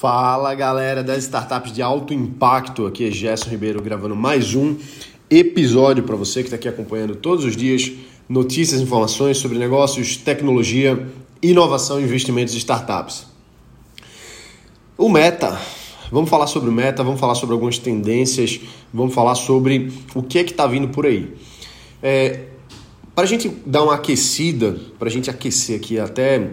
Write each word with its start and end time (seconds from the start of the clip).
Fala 0.00 0.54
galera 0.54 1.04
das 1.04 1.24
startups 1.24 1.72
de 1.72 1.82
alto 1.82 2.14
impacto, 2.14 2.86
aqui 2.86 3.06
é 3.06 3.10
Gerson 3.10 3.50
Ribeiro 3.50 3.82
gravando 3.82 4.16
mais 4.16 4.54
um 4.54 4.74
episódio 5.28 6.04
para 6.04 6.16
você 6.16 6.40
que 6.40 6.46
está 6.46 6.56
aqui 6.56 6.66
acompanhando 6.66 7.14
todos 7.14 7.44
os 7.44 7.54
dias 7.54 7.92
notícias 8.26 8.80
e 8.80 8.84
informações 8.84 9.36
sobre 9.36 9.58
negócios, 9.58 10.16
tecnologia, 10.16 11.06
inovação 11.42 12.00
e 12.00 12.04
investimentos 12.04 12.54
de 12.54 12.60
startups. 12.60 13.26
O 14.96 15.10
Meta, 15.10 15.60
vamos 16.10 16.30
falar 16.30 16.46
sobre 16.46 16.70
o 16.70 16.72
Meta, 16.72 17.04
vamos 17.04 17.20
falar 17.20 17.34
sobre 17.34 17.52
algumas 17.52 17.76
tendências, 17.76 18.58
vamos 18.94 19.12
falar 19.14 19.34
sobre 19.34 19.92
o 20.14 20.22
que 20.22 20.38
é 20.38 20.44
que 20.44 20.52
está 20.52 20.66
vindo 20.66 20.88
por 20.88 21.04
aí. 21.04 21.30
É, 22.02 22.44
para 23.14 23.24
a 23.24 23.26
gente 23.26 23.50
dar 23.66 23.82
uma 23.82 23.96
aquecida, 23.96 24.80
para 24.98 25.08
a 25.08 25.12
gente 25.12 25.28
aquecer 25.28 25.76
aqui 25.76 25.98
até 25.98 26.52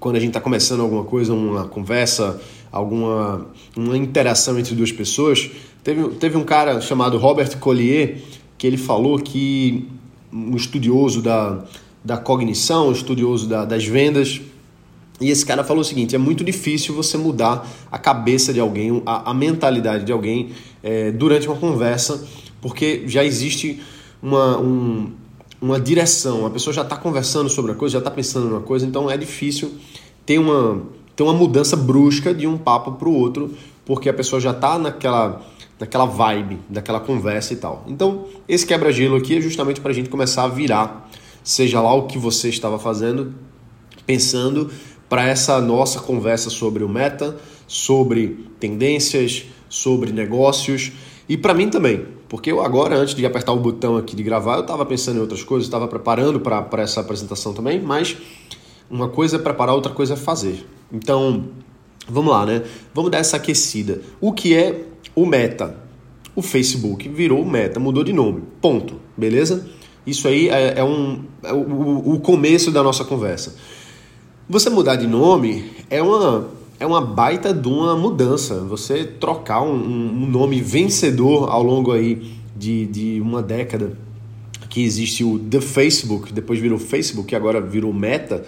quando 0.00 0.16
a 0.16 0.20
gente 0.20 0.30
está 0.30 0.40
começando 0.40 0.80
alguma 0.80 1.04
coisa, 1.04 1.32
uma 1.32 1.66
conversa, 1.66 2.40
alguma 2.70 3.46
uma 3.76 3.96
interação 3.96 4.58
entre 4.58 4.74
duas 4.74 4.92
pessoas, 4.92 5.50
teve, 5.82 6.08
teve 6.16 6.36
um 6.36 6.44
cara 6.44 6.80
chamado 6.80 7.18
Robert 7.18 7.58
Collier 7.58 8.18
que 8.56 8.66
ele 8.66 8.76
falou 8.76 9.18
que 9.18 9.88
um 10.32 10.56
estudioso 10.56 11.22
da, 11.22 11.64
da 12.04 12.16
cognição, 12.16 12.88
um 12.88 12.92
estudioso 12.92 13.48
da, 13.48 13.64
das 13.64 13.84
vendas, 13.84 14.40
e 15.20 15.30
esse 15.30 15.44
cara 15.44 15.64
falou 15.64 15.80
o 15.80 15.84
seguinte: 15.84 16.14
é 16.14 16.18
muito 16.18 16.44
difícil 16.44 16.94
você 16.94 17.16
mudar 17.16 17.66
a 17.90 17.98
cabeça 17.98 18.52
de 18.52 18.60
alguém, 18.60 19.02
a, 19.04 19.30
a 19.30 19.34
mentalidade 19.34 20.04
de 20.04 20.12
alguém 20.12 20.50
é, 20.82 21.10
durante 21.10 21.46
uma 21.48 21.56
conversa, 21.56 22.26
porque 22.60 23.04
já 23.06 23.24
existe 23.24 23.80
uma, 24.22 24.58
um, 24.58 25.12
uma 25.60 25.80
direção, 25.80 26.46
a 26.46 26.50
pessoa 26.50 26.72
já 26.72 26.82
está 26.82 26.96
conversando 26.96 27.48
sobre 27.48 27.72
a 27.72 27.74
coisa, 27.74 27.94
já 27.94 27.98
está 27.98 28.10
pensando 28.10 28.48
numa 28.48 28.60
coisa, 28.60 28.86
então 28.86 29.10
é 29.10 29.16
difícil 29.16 29.72
ter 30.24 30.38
uma, 30.38 30.82
ter 31.16 31.22
uma 31.22 31.32
mudança 31.32 31.76
brusca 31.76 32.32
de 32.32 32.46
um 32.46 32.56
papo 32.56 32.92
para 32.92 33.08
o 33.08 33.14
outro, 33.14 33.52
porque 33.84 34.08
a 34.08 34.14
pessoa 34.14 34.40
já 34.40 34.52
está 34.52 34.78
naquela, 34.78 35.42
naquela 35.78 36.04
vibe, 36.04 36.58
daquela 36.68 37.00
conversa 37.00 37.54
e 37.54 37.56
tal. 37.56 37.84
Então, 37.88 38.26
esse 38.48 38.66
quebra-gelo 38.66 39.16
aqui 39.16 39.38
é 39.38 39.40
justamente 39.40 39.80
para 39.80 39.90
a 39.90 39.94
gente 39.94 40.08
começar 40.08 40.44
a 40.44 40.48
virar, 40.48 41.10
seja 41.42 41.80
lá 41.80 41.92
o 41.94 42.06
que 42.06 42.18
você 42.18 42.48
estava 42.48 42.78
fazendo, 42.78 43.34
pensando 44.06 44.70
para 45.08 45.26
essa 45.26 45.60
nossa 45.60 45.98
conversa 46.00 46.50
sobre 46.50 46.84
o 46.84 46.88
meta, 46.88 47.36
sobre 47.66 48.46
tendências, 48.60 49.44
sobre 49.68 50.12
negócios 50.12 50.92
e 51.28 51.36
para 51.36 51.52
mim 51.52 51.68
também, 51.68 52.06
porque 52.28 52.52
eu 52.52 52.60
agora, 52.60 52.96
antes 52.96 53.14
de 53.14 53.24
apertar 53.24 53.52
o 53.52 53.58
botão 53.58 53.96
aqui 53.96 54.14
de 54.14 54.22
gravar, 54.22 54.56
eu 54.56 54.60
estava 54.60 54.84
pensando 54.84 55.16
em 55.16 55.20
outras 55.20 55.42
coisas, 55.42 55.66
estava 55.66 55.88
preparando 55.88 56.38
para 56.40 56.82
essa 56.82 57.00
apresentação 57.00 57.54
também, 57.54 57.80
mas 57.80 58.16
uma 58.90 59.08
coisa 59.08 59.36
é 59.36 59.38
preparar, 59.38 59.74
outra 59.74 59.92
coisa 59.92 60.14
é 60.14 60.16
fazer. 60.16 60.66
Então, 60.92 61.44
vamos 62.08 62.32
lá, 62.32 62.44
né? 62.44 62.62
Vamos 62.92 63.10
dar 63.10 63.18
essa 63.18 63.36
aquecida. 63.36 64.02
O 64.20 64.32
que 64.32 64.54
é 64.54 64.84
o 65.14 65.24
Meta? 65.24 65.76
O 66.36 66.42
Facebook 66.42 67.08
virou 67.08 67.42
o 67.42 67.50
Meta, 67.50 67.80
mudou 67.80 68.04
de 68.04 68.12
nome. 68.12 68.42
Ponto. 68.60 69.00
Beleza? 69.16 69.66
Isso 70.06 70.28
aí 70.28 70.48
é, 70.48 70.78
é 70.78 70.84
um, 70.84 71.24
é 71.42 71.52
o, 71.52 72.14
o 72.14 72.20
começo 72.20 72.70
da 72.70 72.82
nossa 72.82 73.04
conversa. 73.04 73.56
Você 74.48 74.70
mudar 74.70 74.96
de 74.96 75.06
nome 75.06 75.70
é 75.90 76.02
uma, 76.02 76.48
é 76.80 76.86
uma 76.86 77.00
baita 77.00 77.52
de 77.52 77.68
uma 77.68 77.96
mudança. 77.96 78.60
Você 78.60 79.04
trocar 79.04 79.62
um, 79.62 79.74
um 79.74 80.26
nome 80.26 80.60
vencedor 80.60 81.50
ao 81.50 81.62
longo 81.62 81.92
aí 81.92 82.38
de, 82.56 82.86
de 82.86 83.20
uma 83.20 83.42
década 83.42 83.96
que 84.68 84.82
existe 84.82 85.24
o 85.24 85.38
The 85.38 85.60
Facebook, 85.60 86.32
depois 86.32 86.60
virou 86.60 86.78
Facebook 86.78 87.32
e 87.32 87.36
agora 87.36 87.60
virou 87.60 87.92
Meta, 87.92 88.44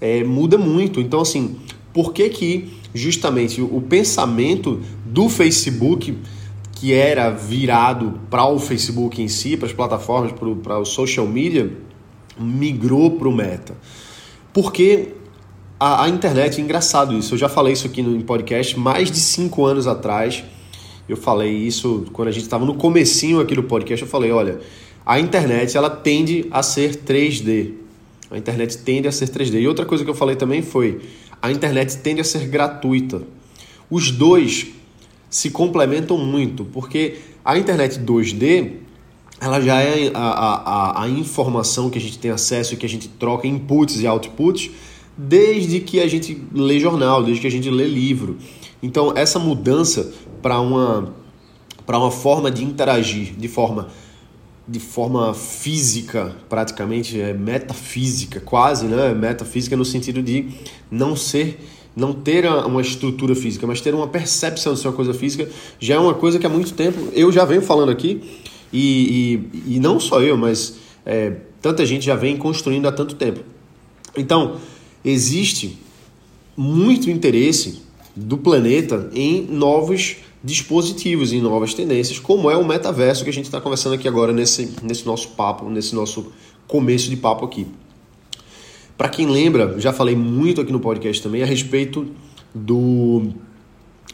é, 0.00 0.24
muda 0.24 0.58
muito. 0.58 1.00
Então, 1.00 1.20
assim, 1.20 1.56
por 1.92 2.12
que 2.12 2.28
que 2.28 2.72
justamente 2.94 3.62
o, 3.62 3.80
pensamento 3.80 4.80
do 5.06 5.28
Facebook 5.28 6.18
que 6.72 6.92
era 6.92 7.30
virado 7.30 8.20
para 8.28 8.44
o 8.46 8.58
Facebook 8.58 9.22
em 9.22 9.28
si, 9.28 9.56
para 9.56 9.68
as 9.68 9.72
plataformas, 9.72 10.32
para 10.62 10.78
o 10.78 10.84
social 10.84 11.26
media, 11.26 11.72
migrou 12.38 13.12
para 13.12 13.28
o 13.28 13.32
Meta? 13.32 13.76
Porque 14.52 15.10
a, 15.82 16.04
a, 16.04 16.08
internet, 16.08 16.60
é 16.60 16.62
engraçado 16.62 17.12
isso, 17.12 17.34
eu 17.34 17.38
já 17.38 17.48
falei 17.48 17.72
isso 17.72 17.88
aqui 17.88 18.02
no 18.02 18.22
podcast 18.22 18.78
mais 18.78 19.10
de 19.10 19.18
cinco 19.18 19.64
anos 19.64 19.88
atrás. 19.88 20.44
Eu 21.08 21.16
falei 21.16 21.50
isso 21.50 22.06
quando 22.12 22.28
a 22.28 22.30
gente 22.30 22.44
estava 22.44 22.64
no 22.64 22.74
comecinho 22.74 23.40
aqui 23.40 23.56
do 23.56 23.64
podcast. 23.64 24.04
Eu 24.04 24.08
falei, 24.08 24.30
olha, 24.30 24.60
a 25.04 25.18
internet 25.18 25.76
ela 25.76 25.90
tende 25.90 26.46
a 26.52 26.62
ser 26.62 26.94
3D. 26.98 27.72
A 28.30 28.38
internet 28.38 28.78
tende 28.78 29.08
a 29.08 29.12
ser 29.12 29.28
3D. 29.28 29.60
E 29.60 29.66
outra 29.66 29.84
coisa 29.84 30.04
que 30.04 30.10
eu 30.10 30.14
falei 30.14 30.36
também 30.36 30.62
foi, 30.62 31.00
a 31.42 31.50
internet 31.50 31.96
tende 31.96 32.20
a 32.20 32.24
ser 32.24 32.46
gratuita. 32.46 33.24
Os 33.90 34.12
dois 34.12 34.68
se 35.28 35.50
complementam 35.50 36.16
muito, 36.16 36.64
porque 36.64 37.16
a 37.44 37.58
internet 37.58 37.98
2D 37.98 38.74
ela 39.40 39.60
já 39.60 39.82
é 39.82 40.12
a, 40.14 40.20
a, 40.20 41.02
a 41.02 41.08
informação 41.08 41.90
que 41.90 41.98
a 41.98 42.00
gente 42.00 42.20
tem 42.20 42.30
acesso 42.30 42.74
e 42.74 42.76
que 42.76 42.86
a 42.86 42.88
gente 42.88 43.08
troca 43.08 43.48
inputs 43.48 43.98
e 43.98 44.06
outputs 44.06 44.70
desde 45.16 45.80
que 45.80 46.00
a 46.00 46.06
gente 46.06 46.40
lê 46.52 46.78
jornal, 46.78 47.22
desde 47.22 47.40
que 47.40 47.46
a 47.46 47.50
gente 47.50 47.70
lê 47.70 47.86
livro. 47.86 48.36
Então, 48.82 49.12
essa 49.16 49.38
mudança 49.38 50.12
para 50.40 50.60
uma, 50.60 51.14
para 51.86 51.98
uma 51.98 52.10
forma 52.10 52.50
de 52.50 52.64
interagir 52.64 53.34
de 53.36 53.48
forma, 53.48 53.88
de 54.66 54.80
forma 54.80 55.34
física, 55.34 56.34
praticamente, 56.48 57.20
é 57.20 57.32
metafísica, 57.32 58.40
quase, 58.40 58.86
né? 58.86 59.14
Metafísica 59.14 59.76
no 59.76 59.84
sentido 59.84 60.22
de 60.22 60.48
não 60.90 61.14
ser 61.14 61.58
não 61.94 62.14
ter 62.14 62.46
uma 62.46 62.80
estrutura 62.80 63.34
física, 63.34 63.66
mas 63.66 63.82
ter 63.82 63.94
uma 63.94 64.08
percepção 64.08 64.72
de 64.72 64.80
ser 64.80 64.88
uma 64.88 64.94
coisa 64.94 65.12
física, 65.12 65.46
já 65.78 65.96
é 65.96 65.98
uma 65.98 66.14
coisa 66.14 66.38
que 66.38 66.46
há 66.46 66.48
muito 66.48 66.72
tempo 66.72 67.08
eu 67.12 67.30
já 67.30 67.44
venho 67.44 67.60
falando 67.60 67.90
aqui, 67.90 68.22
e, 68.72 69.50
e, 69.52 69.74
e 69.76 69.80
não 69.80 70.00
só 70.00 70.22
eu, 70.22 70.36
mas 70.36 70.76
é, 71.04 71.32
tanta 71.60 71.84
gente 71.84 72.06
já 72.06 72.16
vem 72.16 72.36
construindo 72.36 72.88
há 72.88 72.92
tanto 72.92 73.14
tempo. 73.14 73.40
Então, 74.16 74.56
existe 75.04 75.78
muito 76.56 77.10
interesse 77.10 77.82
do 78.14 78.36
planeta 78.36 79.10
em 79.14 79.42
novos 79.42 80.16
dispositivos, 80.44 81.32
em 81.32 81.40
novas 81.40 81.72
tendências, 81.72 82.18
como 82.18 82.50
é 82.50 82.56
o 82.56 82.66
metaverso 82.66 83.24
que 83.24 83.30
a 83.30 83.32
gente 83.32 83.44
está 83.44 83.60
conversando 83.60 83.94
aqui 83.94 84.08
agora 84.08 84.32
nesse, 84.32 84.70
nesse 84.82 85.06
nosso 85.06 85.28
papo, 85.28 85.68
nesse 85.68 85.94
nosso 85.94 86.32
começo 86.66 87.08
de 87.08 87.16
papo 87.16 87.44
aqui. 87.44 87.66
Para 88.98 89.08
quem 89.08 89.26
lembra, 89.26 89.78
já 89.78 89.92
falei 89.92 90.14
muito 90.14 90.60
aqui 90.60 90.72
no 90.72 90.80
podcast 90.80 91.22
também 91.22 91.42
a 91.42 91.46
respeito 91.46 92.06
do, 92.54 93.28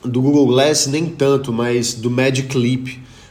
do 0.05 0.21
Google 0.21 0.47
Glass, 0.47 0.87
nem 0.87 1.07
tanto, 1.07 1.53
mas 1.53 1.95
do 1.95 2.11
Magic 2.11 2.57
Leap. 2.57 2.89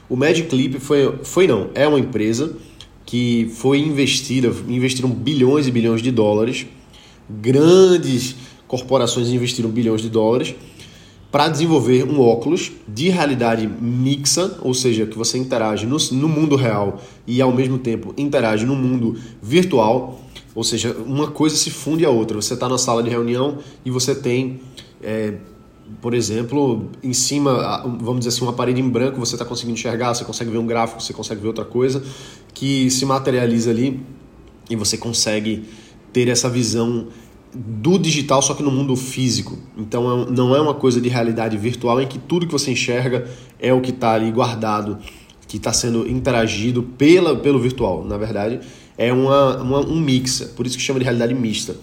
O 0.10 0.16
Magic 0.16 0.54
Leap 0.54 0.80
foi, 0.80 1.20
foi 1.24 1.48
não, 1.48 1.70
é 1.74 1.88
uma 1.88 2.00
empresa 2.00 2.56
que 3.06 3.50
foi 3.56 3.80
investida, 3.80 4.54
investiram 4.68 5.10
bilhões 5.10 5.68
e 5.68 5.72
bilhões 5.72 6.02
de 6.02 6.12
dólares 6.12 6.66
grandes 7.30 8.36
corporações 8.68 9.30
investiram 9.30 9.70
bilhões 9.70 10.02
de 10.02 10.10
dólares 10.10 10.56
para 11.32 11.50
desenvolver 11.50 12.04
um 12.04 12.22
óculos 12.22 12.72
de 12.88 13.10
realidade 13.10 13.68
mixa, 13.68 14.58
ou 14.62 14.74
seja, 14.74 15.06
que 15.06 15.18
você 15.18 15.38
interage 15.38 15.86
no, 15.86 15.98
no, 16.14 16.30
mundo 16.30 16.56
real 16.56 17.02
e 17.26 17.42
ao 17.42 17.54
mesmo 17.54 17.78
tempo 17.78 18.14
interage 18.18 18.66
no 18.66 18.76
mundo 18.76 19.20
virtual, 19.42 20.22
ou 20.56 20.64
seja, 20.64 20.96
uma 21.06 21.28
coisa 21.28 21.56
se 21.56 21.70
funde 21.70 22.06
à 22.06 22.10
outra. 22.10 22.38
Você 22.38 22.54
está 22.54 22.70
na 22.70 22.78
sala 22.78 23.04
de 23.04 23.10
reunião 23.10 23.58
e 23.86 23.92
você 23.92 24.16
tem, 24.16 24.62
é, 25.04 25.36
por 26.02 26.14
exemplo, 26.14 26.90
em 27.04 27.14
cima, 27.14 27.84
vamos 28.00 28.20
dizer 28.20 28.30
assim, 28.30 28.44
uma 28.44 28.54
parede 28.54 28.80
em 28.80 28.90
branco, 28.90 29.20
você 29.20 29.36
está 29.36 29.46
conseguindo 29.46 29.78
enxergar, 29.78 30.14
você 30.14 30.24
consegue 30.24 30.50
ver 30.50 30.58
um 30.58 30.66
gráfico, 30.66 31.02
você 31.02 31.14
consegue 31.14 31.42
ver 31.42 31.48
outra 31.48 31.66
coisa 31.66 32.02
que 32.54 32.90
se 32.90 33.06
materializa 33.06 33.70
ali 33.70 34.00
e 34.70 34.76
você 34.76 34.98
consegue 34.98 35.66
ter 36.12 36.28
essa 36.28 36.50
visão 36.50 37.08
do 37.54 37.98
digital, 37.98 38.42
só 38.42 38.54
que 38.54 38.62
no 38.62 38.72
mundo 38.72 38.96
físico. 38.96 39.58
Então 39.78 40.24
é 40.24 40.32
não 40.32 40.56
é 40.56 40.62
uma 40.62 40.74
coisa 40.74 41.02
de 41.02 41.10
realidade 41.10 41.58
virtual 41.58 42.02
em 42.02 42.08
que 42.08 42.20
tudo 42.20 42.46
que 42.46 42.52
você 42.52 42.72
enxerga 42.72 43.28
é 43.60 43.74
o 43.74 43.82
que 43.82 43.92
está 43.92 44.14
ali 44.14 44.32
guardado, 44.32 44.98
que 45.48 45.58
está 45.58 45.74
sendo 45.74 46.08
interagido 46.08 46.84
pela, 46.84 47.36
pelo 47.36 47.60
virtual. 47.60 48.04
Na 48.04 48.18
verdade, 48.18 48.60
é 48.98 49.12
uma, 49.14 49.58
uma, 49.62 49.80
um 49.80 50.00
mix, 50.00 50.42
por 50.56 50.66
isso 50.66 50.78
que 50.78 50.84
chama 50.84 51.00
de 51.00 51.06
realidade 51.06 51.34
mista. 51.34 51.76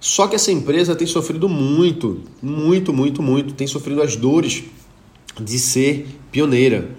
Só 0.00 0.28
que 0.28 0.36
essa 0.36 0.52
empresa 0.52 0.94
tem 0.94 1.06
sofrido 1.06 1.48
muito, 1.48 2.20
muito, 2.40 2.92
muito, 2.92 3.20
muito, 3.20 3.54
tem 3.54 3.66
sofrido 3.66 4.00
as 4.00 4.14
dores 4.14 4.62
de 5.40 5.58
ser 5.58 6.06
pioneira. 6.30 6.90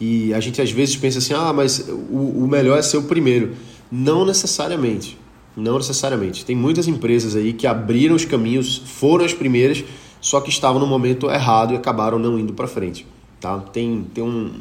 E 0.00 0.34
a 0.34 0.40
gente 0.40 0.60
às 0.60 0.70
vezes 0.70 0.96
pensa 0.96 1.18
assim: 1.18 1.34
ah, 1.34 1.52
mas 1.52 1.88
o, 1.88 2.44
o 2.44 2.48
melhor 2.48 2.78
é 2.78 2.82
ser 2.82 2.96
o 2.96 3.02
primeiro. 3.02 3.54
Não 3.90 4.24
necessariamente. 4.24 5.16
Não 5.60 5.76
necessariamente. 5.76 6.44
Tem 6.44 6.56
muitas 6.56 6.88
empresas 6.88 7.36
aí 7.36 7.52
que 7.52 7.66
abriram 7.66 8.16
os 8.16 8.24
caminhos, 8.24 8.78
foram 8.78 9.24
as 9.24 9.34
primeiras, 9.34 9.84
só 10.20 10.40
que 10.40 10.48
estavam 10.48 10.80
no 10.80 10.86
momento 10.86 11.30
errado 11.30 11.74
e 11.74 11.76
acabaram 11.76 12.18
não 12.18 12.38
indo 12.38 12.54
para 12.54 12.66
frente. 12.66 13.06
Tá? 13.38 13.58
Tem, 13.58 14.06
tem 14.14 14.24
um. 14.24 14.52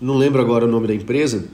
Não 0.00 0.16
lembro 0.16 0.40
agora 0.40 0.64
o 0.64 0.68
nome 0.68 0.88
da 0.88 0.94
empresa, 0.94 1.48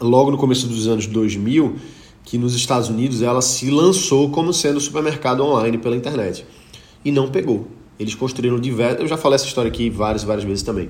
logo 0.00 0.30
no 0.30 0.38
começo 0.38 0.66
dos 0.66 0.86
anos 0.86 1.06
2000, 1.06 1.76
que 2.24 2.38
nos 2.38 2.54
Estados 2.54 2.88
Unidos 2.88 3.20
ela 3.20 3.42
se 3.42 3.70
lançou 3.70 4.30
como 4.30 4.52
sendo 4.52 4.80
supermercado 4.80 5.42
online 5.42 5.76
pela 5.76 5.96
internet. 5.96 6.46
E 7.04 7.10
não 7.10 7.28
pegou. 7.28 7.66
Eles 7.98 8.14
construíram 8.14 8.58
diversos. 8.58 9.00
Eu 9.00 9.08
já 9.08 9.16
falei 9.16 9.36
essa 9.36 9.46
história 9.46 9.68
aqui 9.68 9.90
várias, 9.90 10.24
várias 10.24 10.44
vezes 10.44 10.62
também. 10.62 10.88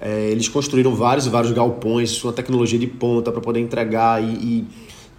É, 0.00 0.30
eles 0.30 0.48
construíram 0.48 0.94
vários 0.94 1.26
e 1.26 1.30
vários 1.30 1.52
galpões, 1.52 2.22
uma 2.22 2.32
tecnologia 2.32 2.78
de 2.78 2.86
ponta 2.86 3.32
para 3.32 3.40
poder 3.40 3.60
entregar 3.60 4.22
e, 4.22 4.26
e 4.26 4.66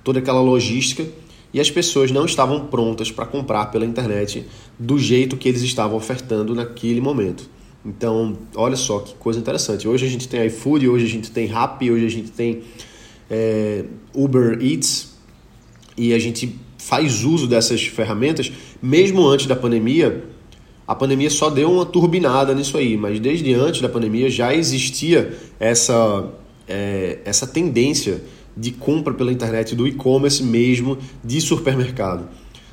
toda 0.03 0.19
aquela 0.19 0.41
logística. 0.41 1.05
E 1.53 1.59
as 1.59 1.69
pessoas 1.69 2.11
não 2.11 2.25
estavam 2.25 2.67
prontas 2.67 3.11
para 3.11 3.25
comprar 3.25 3.67
pela 3.67 3.85
internet 3.85 4.45
do 4.77 4.99
jeito 4.99 5.35
que 5.35 5.49
eles 5.49 5.61
estavam 5.61 5.97
ofertando 5.97 6.53
naquele 6.53 7.01
momento. 7.01 7.49
Então, 7.85 8.37
olha 8.55 8.75
só 8.75 8.99
que 8.99 9.15
coisa 9.15 9.39
interessante. 9.39 9.87
Hoje 9.87 10.05
a 10.05 10.09
gente 10.09 10.27
tem 10.27 10.45
iFood, 10.45 10.87
hoje 10.87 11.05
a 11.05 11.09
gente 11.09 11.31
tem 11.31 11.47
Rappi, 11.47 11.89
hoje 11.89 12.05
a 12.05 12.09
gente 12.09 12.31
tem 12.31 12.61
é, 13.29 13.85
Uber 14.13 14.59
Eats 14.61 15.17
e 15.97 16.13
a 16.13 16.19
gente 16.19 16.55
faz 16.77 17.23
uso 17.23 17.47
dessas 17.47 17.83
ferramentas 17.83 18.51
mesmo 18.81 19.27
antes 19.27 19.45
da 19.45 19.55
pandemia 19.55 20.23
a 20.89 20.95
pandemia 20.95 21.29
só 21.29 21.51
deu 21.51 21.71
uma 21.71 21.85
turbinada 21.85 22.51
nisso 22.55 22.75
aí, 22.75 22.97
mas 22.97 23.19
desde 23.19 23.53
antes 23.53 23.79
da 23.79 23.87
pandemia 23.87 24.27
já 24.27 24.55
existia 24.55 25.37
essa, 25.59 26.33
é, 26.67 27.19
essa 27.23 27.45
tendência 27.45 28.23
de 28.55 28.71
compra 28.71 29.13
pela 29.13 29.31
internet 29.31 29.75
do 29.75 29.87
e-commerce 29.87 30.43
mesmo 30.43 30.97
de 31.23 31.39
supermercado. 31.41 32.27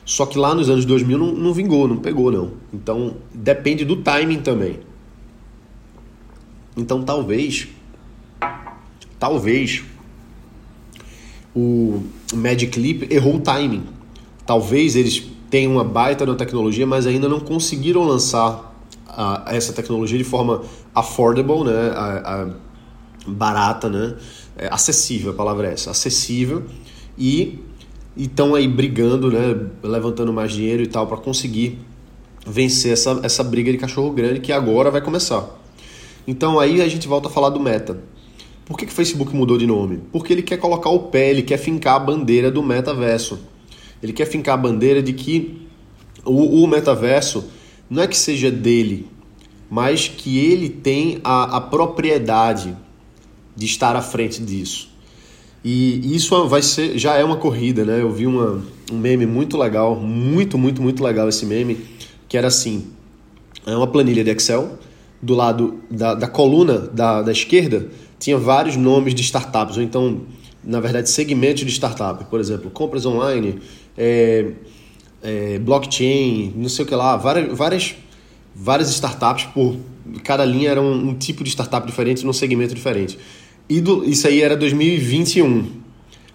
Só 0.04 0.24
que 0.24 0.38
lá 0.38 0.54
nos 0.54 0.70
anos 0.70 0.84
2000 0.84 1.18
não, 1.18 1.32
não 1.32 1.52
vingou, 1.52 1.88
não 1.88 1.96
pegou 1.96 2.30
não. 2.30 2.52
Então 2.72 3.16
depende 3.34 3.84
do 3.84 3.96
timing 3.96 4.40
também. 4.40 4.78
Então 6.76 7.02
talvez, 7.02 7.68
talvez 9.18 9.82
o 11.54 12.02
Magic 12.34 12.68
Clip 12.68 13.12
errou 13.12 13.36
o 13.36 13.40
timing. 13.40 13.84
Talvez 14.44 14.94
eles 14.94 15.26
tem 15.50 15.66
uma 15.66 15.84
baita 15.84 16.26
na 16.26 16.34
tecnologia, 16.34 16.86
mas 16.86 17.06
ainda 17.06 17.28
não 17.28 17.40
conseguiram 17.40 18.04
lançar 18.04 18.74
uh, 19.08 19.42
essa 19.48 19.72
tecnologia 19.72 20.18
de 20.18 20.24
forma 20.24 20.62
affordable, 20.94 21.64
né? 21.64 21.90
A, 21.94 22.42
a 22.42 22.48
barata, 23.26 23.88
né? 23.88 24.14
É, 24.58 24.68
acessível, 24.70 25.32
a 25.32 25.34
palavra 25.34 25.68
é 25.68 25.72
essa, 25.74 25.90
acessível 25.90 26.64
e 27.18 27.58
estão 28.16 28.54
aí 28.54 28.66
brigando, 28.66 29.30
né? 29.30 29.54
Levantando 29.82 30.32
mais 30.32 30.52
dinheiro 30.52 30.82
e 30.82 30.86
tal 30.86 31.06
para 31.06 31.18
conseguir 31.18 31.78
vencer 32.46 32.92
essa, 32.92 33.20
essa 33.22 33.44
briga 33.44 33.70
de 33.70 33.76
cachorro 33.76 34.10
grande 34.12 34.40
que 34.40 34.52
agora 34.52 34.90
vai 34.90 35.00
começar. 35.00 35.46
Então 36.26 36.58
aí 36.58 36.80
a 36.80 36.88
gente 36.88 37.06
volta 37.06 37.28
a 37.28 37.30
falar 37.30 37.50
do 37.50 37.60
Meta. 37.60 37.98
Por 38.64 38.76
que, 38.76 38.86
que 38.86 38.92
o 38.92 38.94
Facebook 38.94 39.34
mudou 39.34 39.58
de 39.58 39.66
nome? 39.66 40.00
Porque 40.10 40.32
ele 40.32 40.42
quer 40.42 40.56
colocar 40.56 40.90
o 40.90 41.04
pé, 41.04 41.30
ele 41.30 41.42
quer 41.42 41.58
fincar 41.58 41.96
a 41.96 41.98
bandeira 42.00 42.50
do 42.50 42.62
metaverso. 42.62 43.38
Ele 44.02 44.12
quer 44.12 44.26
fincar 44.26 44.54
a 44.54 44.56
bandeira 44.56 45.02
de 45.02 45.12
que 45.12 45.66
o, 46.24 46.62
o 46.62 46.66
metaverso 46.66 47.44
não 47.88 48.02
é 48.02 48.08
que 48.08 48.16
seja 48.16 48.50
dele, 48.50 49.08
mas 49.70 50.08
que 50.08 50.38
ele 50.38 50.68
tem 50.68 51.20
a, 51.22 51.58
a 51.58 51.60
propriedade 51.60 52.76
de 53.56 53.66
estar 53.66 53.96
à 53.96 54.02
frente 54.02 54.42
disso. 54.42 54.90
E 55.64 56.14
isso 56.14 56.46
vai 56.46 56.62
ser, 56.62 56.96
já 56.96 57.14
é 57.16 57.24
uma 57.24 57.36
corrida, 57.36 57.84
né? 57.84 58.00
Eu 58.00 58.12
vi 58.12 58.26
uma, 58.26 58.62
um 58.92 58.98
meme 58.98 59.26
muito 59.26 59.56
legal, 59.56 59.96
muito, 59.96 60.56
muito, 60.56 60.80
muito 60.80 61.02
legal 61.02 61.28
esse 61.28 61.44
meme, 61.44 61.78
que 62.28 62.36
era 62.36 62.46
assim: 62.46 62.86
é 63.66 63.74
uma 63.76 63.86
planilha 63.86 64.22
de 64.22 64.30
Excel, 64.30 64.78
do 65.20 65.34
lado 65.34 65.80
da, 65.90 66.14
da 66.14 66.28
coluna 66.28 66.78
da, 66.78 67.22
da 67.22 67.32
esquerda 67.32 67.88
tinha 68.18 68.38
vários 68.38 68.76
nomes 68.76 69.14
de 69.14 69.22
startups, 69.22 69.76
ou 69.76 69.82
então, 69.82 70.22
na 70.64 70.80
verdade, 70.80 71.08
segmentos 71.08 71.64
de 71.64 71.70
startup. 71.70 72.24
Por 72.24 72.40
exemplo, 72.40 72.70
compras 72.70 73.04
online, 73.04 73.58
é, 73.96 74.52
é, 75.22 75.58
blockchain, 75.58 76.52
não 76.56 76.68
sei 76.68 76.84
o 76.84 76.88
que 76.88 76.94
lá, 76.94 77.16
várias, 77.16 77.56
várias, 77.56 77.94
várias 78.54 78.90
startups 78.90 79.44
por 79.52 79.76
cada 80.24 80.44
linha 80.44 80.70
era 80.70 80.80
um, 80.80 81.10
um 81.10 81.14
tipo 81.14 81.44
de 81.44 81.50
startup 81.50 81.86
diferente 81.86 82.24
num 82.24 82.32
segmento 82.32 82.74
diferente. 82.74 83.18
Isso 83.68 84.26
aí 84.26 84.42
era 84.42 84.56
2021. 84.56 85.66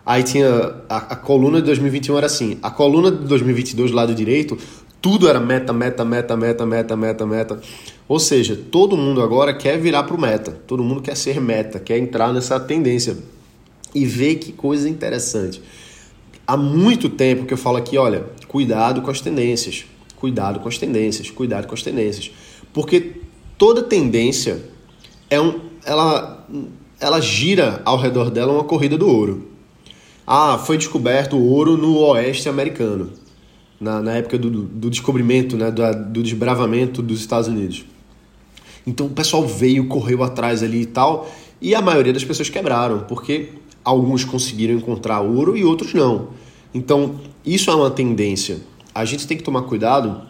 Aí 0.05 0.23
tinha 0.23 0.75
a, 0.89 0.97
a, 0.97 1.15
coluna 1.15 1.59
de 1.59 1.65
2021 1.67 2.17
era 2.17 2.25
assim, 2.25 2.57
a 2.61 2.71
coluna 2.71 3.11
de 3.11 3.25
2022 3.25 3.91
do 3.91 3.95
lado 3.95 4.15
direito, 4.15 4.57
tudo 4.99 5.27
era 5.27 5.39
meta, 5.39 5.71
meta, 5.71 6.03
meta, 6.03 6.35
meta, 6.35 6.65
meta, 6.65 6.95
meta, 6.95 7.25
meta. 7.25 7.61
Ou 8.07 8.19
seja, 8.19 8.59
todo 8.71 8.97
mundo 8.97 9.21
agora 9.21 9.53
quer 9.53 9.77
virar 9.77 10.03
pro 10.03 10.19
meta, 10.19 10.51
todo 10.51 10.83
mundo 10.83 11.01
quer 11.01 11.15
ser 11.15 11.39
meta, 11.39 11.79
quer 11.79 11.97
entrar 11.97 12.33
nessa 12.33 12.59
tendência 12.59 13.17
e 13.93 14.05
ver 14.05 14.35
que 14.35 14.51
coisa 14.51 14.89
interessante 14.89 15.61
há 16.51 16.57
muito 16.57 17.07
tempo 17.07 17.45
que 17.45 17.53
eu 17.53 17.57
falo 17.57 17.77
aqui, 17.77 17.97
olha, 17.97 18.25
cuidado 18.45 19.01
com 19.01 19.09
as 19.09 19.21
tendências, 19.21 19.85
cuidado 20.17 20.59
com 20.59 20.67
as 20.67 20.77
tendências, 20.77 21.29
cuidado 21.29 21.65
com 21.65 21.73
as 21.73 21.81
tendências, 21.81 22.29
porque 22.73 23.21
toda 23.57 23.81
tendência 23.81 24.61
é 25.29 25.39
um, 25.39 25.61
ela, 25.85 26.45
ela 27.01 27.19
gira 27.19 27.81
ao 27.83 27.97
redor 27.97 28.29
dela 28.29 28.53
uma 28.53 28.63
corrida 28.63 28.97
do 28.97 29.09
ouro. 29.09 29.47
Ah, 30.25 30.59
foi 30.59 30.77
descoberto 30.77 31.35
o 31.35 31.43
ouro 31.43 31.75
no 31.75 31.97
oeste 31.97 32.47
americano, 32.47 33.09
na, 33.79 34.01
na 34.01 34.13
época 34.13 34.37
do, 34.37 34.49
do 34.49 34.89
descobrimento, 34.89 35.57
né, 35.57 35.71
do, 35.71 35.81
do 36.05 36.23
desbravamento 36.23 37.01
dos 37.01 37.19
Estados 37.19 37.47
Unidos. 37.47 37.83
Então 38.85 39.07
o 39.07 39.09
pessoal 39.09 39.45
veio, 39.45 39.87
correu 39.87 40.23
atrás 40.23 40.61
ali 40.61 40.81
e 40.81 40.85
tal, 40.85 41.29
e 41.59 41.73
a 41.73 41.81
maioria 41.81 42.13
das 42.13 42.23
pessoas 42.23 42.49
quebraram, 42.49 42.99
porque 43.07 43.49
alguns 43.83 44.23
conseguiram 44.23 44.75
encontrar 44.75 45.21
ouro 45.21 45.57
e 45.57 45.65
outros 45.65 45.93
não. 45.93 46.29
Então, 46.73 47.19
isso 47.45 47.69
é 47.69 47.75
uma 47.75 47.91
tendência. 47.91 48.59
A 48.93 49.03
gente 49.05 49.27
tem 49.27 49.35
que 49.35 49.43
tomar 49.43 49.63
cuidado 49.63 50.21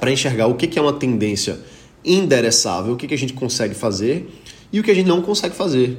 para 0.00 0.10
enxergar 0.10 0.46
o 0.46 0.54
que 0.54 0.78
é 0.78 0.82
uma 0.82 0.92
tendência 0.92 1.60
endereçável, 2.04 2.94
o 2.94 2.96
que 2.96 3.12
a 3.12 3.18
gente 3.18 3.34
consegue 3.34 3.74
fazer 3.74 4.28
e 4.72 4.80
o 4.80 4.82
que 4.82 4.90
a 4.90 4.94
gente 4.94 5.06
não 5.06 5.22
consegue 5.22 5.54
fazer. 5.54 5.98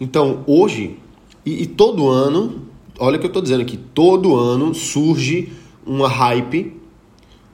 Então, 0.00 0.42
hoje, 0.46 0.96
e, 1.44 1.62
e 1.62 1.66
todo 1.66 2.08
ano, 2.08 2.62
olha 2.98 3.16
o 3.16 3.18
que 3.18 3.26
eu 3.26 3.28
estou 3.28 3.42
dizendo 3.42 3.62
aqui, 3.62 3.76
todo 3.76 4.36
ano 4.36 4.74
surge 4.74 5.52
uma 5.86 6.08
hype, 6.08 6.80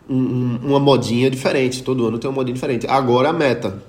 um, 0.09 0.59
uma 0.63 0.81
modinha 0.81 1.31
diferente. 1.31 1.83
Todo 1.83 2.07
ano 2.07 2.19
tem 2.19 2.29
uma 2.29 2.35
modinha 2.35 2.55
diferente. 2.55 2.87
Agora 2.87 3.31
a 3.31 3.33
meta. 3.33 3.83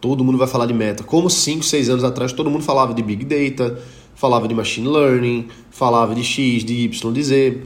Todo 0.00 0.22
mundo 0.22 0.38
vai 0.38 0.46
falar 0.46 0.66
de 0.66 0.74
meta. 0.74 1.02
Como 1.02 1.30
5, 1.30 1.64
6 1.64 1.88
anos 1.88 2.04
atrás 2.04 2.32
todo 2.32 2.50
mundo 2.50 2.62
falava 2.62 2.92
de 2.92 3.02
Big 3.02 3.24
Data, 3.24 3.78
falava 4.14 4.46
de 4.46 4.54
machine 4.54 4.88
learning, 4.88 5.48
falava 5.70 6.14
de 6.14 6.22
X, 6.22 6.64
de 6.64 6.74
Y, 6.84 7.12
de 7.12 7.22
Z. 7.22 7.62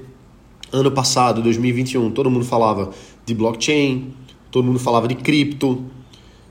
Ano 0.73 0.91
passado, 0.93 1.43
2021, 1.43 2.13
todo 2.13 2.31
mundo 2.31 2.45
falava 2.45 2.91
de 3.27 3.35
blockchain, 3.35 4.15
todo 4.51 4.65
mundo 4.65 4.79
falava 4.79 5.09
de 5.09 5.17
cripto. 5.17 5.85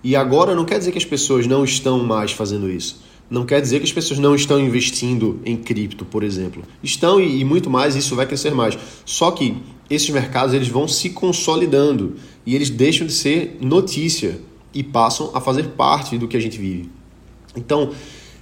E 0.04 0.16
agora 0.16 0.56
não 0.56 0.66
quer 0.66 0.80
dizer 0.80 0.92
que 0.92 0.98
as 0.98 1.06
pessoas 1.06 1.46
não 1.46 1.64
estão 1.64 2.04
mais 2.04 2.32
fazendo 2.32 2.70
isso. 2.70 3.02
Não 3.30 3.46
quer 3.46 3.62
dizer 3.62 3.80
que 3.80 3.86
as 3.86 3.92
pessoas 3.92 4.20
não 4.20 4.34
estão 4.34 4.60
investindo 4.60 5.40
em 5.46 5.56
cripto, 5.56 6.04
por 6.04 6.24
exemplo. 6.24 6.64
Estão 6.82 7.22
e, 7.22 7.42
e 7.42 7.46
muito 7.46 7.70
mais, 7.70 7.96
isso 7.96 8.16
vai 8.16 8.26
crescer 8.26 8.56
mais. 8.56 8.78
Só 9.06 9.30
que 9.32 9.58
esses 9.90 10.10
mercados 10.10 10.54
eles 10.54 10.68
vão 10.68 10.88
se 10.88 11.12
consolidando 11.12 12.16
e 12.46 12.56
eles 12.56 12.70
deixam 12.70 13.06
de 13.06 13.14
ser 13.14 13.58
notícia 13.62 14.40
e 14.74 14.84
passam 14.84 15.32
a 15.34 15.42
fazer 15.42 15.70
parte 15.70 16.18
do 16.18 16.28
que 16.28 16.38
a 16.38 16.40
gente 16.40 16.58
vive. 16.58 16.90
Então, 17.56 17.92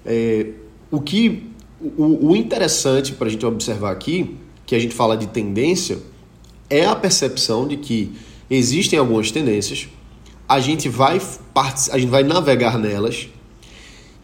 é, 0.06 0.52
o 0.90 1.02
que 1.02 1.44
o, 1.82 2.30
o 2.30 2.36
interessante 2.36 3.14
para 3.14 3.28
a 3.28 3.30
gente 3.30 3.46
observar 3.46 3.92
aqui, 3.92 4.36
que 4.66 4.76
a 4.76 4.80
gente 4.80 4.94
fala 4.94 5.18
de 5.18 5.28
tendência, 5.28 6.00
é 6.70 6.86
a 6.86 6.96
percepção 6.96 7.68
de 7.68 7.78
que 7.78 8.12
existem 8.50 8.98
algumas 8.98 9.32
tendências, 9.32 9.88
a 10.48 10.60
gente 10.60 10.88
vai 10.88 11.22
a 11.92 11.98
gente 11.98 12.10
vai 12.10 12.24
navegar 12.24 12.78
nelas 12.78 13.28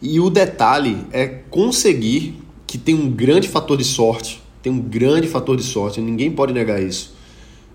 e 0.00 0.20
o 0.20 0.30
detalhe 0.30 1.04
é 1.12 1.26
conseguir 1.26 2.40
que 2.66 2.78
tem 2.78 2.94
um 2.94 3.10
grande 3.10 3.48
fator 3.48 3.76
de 3.76 3.84
sorte, 3.84 4.42
tem 4.62 4.72
um 4.72 4.80
grande 4.80 5.28
fator 5.28 5.56
de 5.56 5.62
sorte, 5.62 6.00
ninguém 6.00 6.30
pode 6.30 6.52
negar 6.52 6.82
isso. 6.82 7.14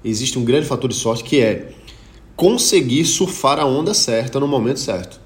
Existe 0.04 0.40
um 0.40 0.46
grande 0.46 0.66
fator 0.66 0.90
de 0.90 0.96
sorte 0.96 1.24
que 1.24 1.40
é 1.40 1.72
conseguir 2.36 3.04
surfar 3.06 3.60
a 3.60 3.66
onda 3.66 3.94
certa 3.94 4.40
no 4.40 4.48
momento 4.48 4.80
certo. 4.80 5.20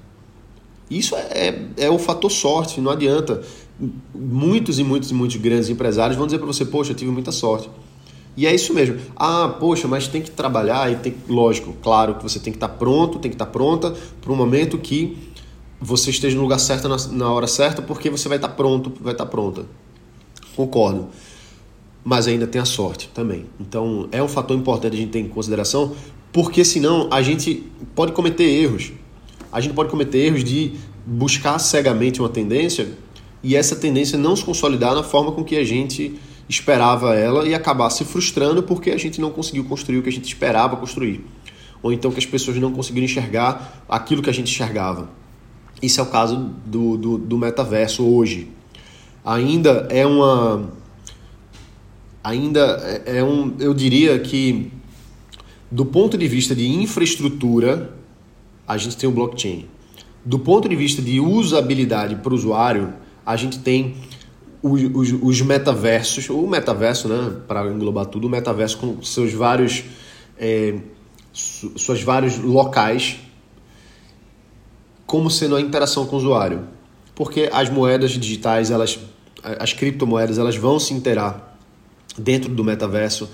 Isso 0.90 1.14
é, 1.16 1.28
é, 1.30 1.84
é 1.86 1.90
o 1.90 1.98
fator 1.98 2.30
sorte, 2.30 2.80
não 2.80 2.90
adianta. 2.90 3.42
Muitos 4.14 4.78
e 4.78 4.84
muitos 4.84 5.10
e 5.10 5.14
muitos 5.14 5.36
grandes 5.36 5.68
empresários 5.68 6.16
vão 6.16 6.26
dizer 6.26 6.38
para 6.38 6.46
você, 6.46 6.64
poxa, 6.64 6.92
eu 6.92 6.96
tive 6.96 7.10
muita 7.10 7.32
sorte. 7.32 7.70
E 8.36 8.46
é 8.46 8.54
isso 8.54 8.74
mesmo. 8.74 8.98
Ah, 9.16 9.56
poxa, 9.60 9.86
mas 9.86 10.08
tem 10.08 10.20
que 10.20 10.30
trabalhar 10.30 10.90
e 10.90 10.96
tem, 10.96 11.14
lógico, 11.28 11.74
claro 11.82 12.16
que 12.16 12.22
você 12.22 12.38
tem 12.38 12.52
que 12.52 12.56
estar 12.56 12.68
tá 12.68 12.74
pronto, 12.74 13.18
tem 13.18 13.30
que 13.30 13.34
estar 13.34 13.46
tá 13.46 13.50
pronta 13.50 13.94
para 14.20 14.32
um 14.32 14.36
momento 14.36 14.76
que 14.78 15.16
você 15.80 16.10
esteja 16.10 16.36
no 16.36 16.42
lugar 16.42 16.58
certo 16.58 16.88
na, 16.88 16.96
na 17.12 17.32
hora 17.32 17.46
certa, 17.46 17.80
porque 17.80 18.10
você 18.10 18.28
vai 18.28 18.38
estar 18.38 18.48
tá 18.48 18.54
pronto, 18.54 18.92
vai 19.00 19.12
estar 19.12 19.26
pronta. 19.26 19.66
Concordo. 20.56 21.08
Mas 22.04 22.26
ainda 22.26 22.46
tem 22.46 22.60
a 22.60 22.64
sorte 22.64 23.08
também. 23.14 23.46
Então 23.58 24.08
é 24.10 24.22
um 24.22 24.28
fator 24.28 24.56
importante 24.56 24.94
a 24.94 24.98
gente 24.98 25.10
ter 25.10 25.20
em 25.20 25.28
consideração, 25.28 25.94
porque 26.32 26.64
senão 26.64 27.08
a 27.10 27.22
gente 27.22 27.70
pode 27.94 28.12
cometer 28.12 28.44
erros 28.44 28.92
a 29.54 29.60
gente 29.60 29.72
pode 29.72 29.88
cometer 29.88 30.18
erros 30.18 30.42
de 30.42 30.72
buscar 31.06 31.60
cegamente 31.60 32.20
uma 32.20 32.28
tendência 32.28 32.88
e 33.40 33.54
essa 33.54 33.76
tendência 33.76 34.18
não 34.18 34.34
se 34.34 34.44
consolidar 34.44 34.96
na 34.96 35.04
forma 35.04 35.30
com 35.30 35.44
que 35.44 35.54
a 35.54 35.62
gente 35.62 36.18
esperava 36.48 37.14
ela 37.14 37.46
e 37.46 37.54
acabar 37.54 37.90
se 37.90 38.04
frustrando 38.04 38.62
porque 38.62 38.90
a 38.90 38.98
gente 38.98 39.20
não 39.20 39.30
conseguiu 39.30 39.64
construir 39.64 39.98
o 39.98 40.02
que 40.02 40.08
a 40.08 40.12
gente 40.12 40.26
esperava 40.26 40.76
construir. 40.76 41.24
ou 41.82 41.92
então 41.92 42.10
que 42.10 42.18
as 42.18 42.26
pessoas 42.26 42.56
não 42.58 42.72
conseguiram 42.72 43.04
enxergar 43.04 43.84
aquilo 43.88 44.22
que 44.22 44.30
a 44.30 44.32
gente 44.32 44.50
enxergava. 44.50 45.08
Isso 45.82 46.00
é 46.00 46.02
o 46.02 46.06
caso 46.06 46.54
do, 46.64 46.96
do, 46.96 47.18
do 47.18 47.38
metaverso 47.38 48.04
hoje. 48.04 48.48
Ainda 49.24 49.86
é 49.90 50.06
uma. 50.06 50.70
Ainda 52.22 53.02
é, 53.06 53.18
é 53.18 53.24
um. 53.24 53.54
Eu 53.58 53.74
diria 53.74 54.18
que, 54.18 54.70
do 55.70 55.84
ponto 55.84 56.16
de 56.16 56.26
vista 56.26 56.54
de 56.54 56.66
infraestrutura, 56.66 57.94
a 58.66 58.78
gente 58.78 58.96
tem 58.96 59.08
o 59.08 59.12
blockchain. 59.12 59.66
Do 60.24 60.38
ponto 60.38 60.68
de 60.68 60.76
vista 60.76 61.02
de 61.02 61.20
usabilidade 61.20 62.16
para 62.16 62.32
o 62.32 62.34
usuário, 62.34 62.94
a 63.26 63.36
gente 63.36 63.58
tem 63.58 63.96
os, 64.64 64.82
os, 64.94 65.12
os, 65.20 65.40
metaversos, 65.42 66.30
o 66.30 66.46
metaverso, 66.46 67.06
né, 67.06 67.36
para 67.46 67.66
englobar 67.66 68.06
tudo, 68.06 68.26
o 68.26 68.30
metaverso 68.30 68.78
com 68.78 69.02
seus 69.02 69.30
vários, 69.34 69.84
é, 70.38 70.76
suas 71.34 72.02
vários 72.02 72.38
locais, 72.38 73.16
como 75.06 75.30
sendo 75.30 75.54
a 75.54 75.60
interação 75.60 76.06
com 76.06 76.16
o 76.16 76.18
usuário. 76.18 76.64
Porque 77.14 77.50
as 77.52 77.68
moedas 77.68 78.12
digitais, 78.12 78.70
elas, 78.70 78.98
as 79.42 79.74
criptomoedas, 79.74 80.38
elas 80.38 80.56
vão 80.56 80.80
se 80.80 80.94
interar 80.94 81.58
dentro 82.16 82.50
do 82.50 82.64
metaverso. 82.64 83.28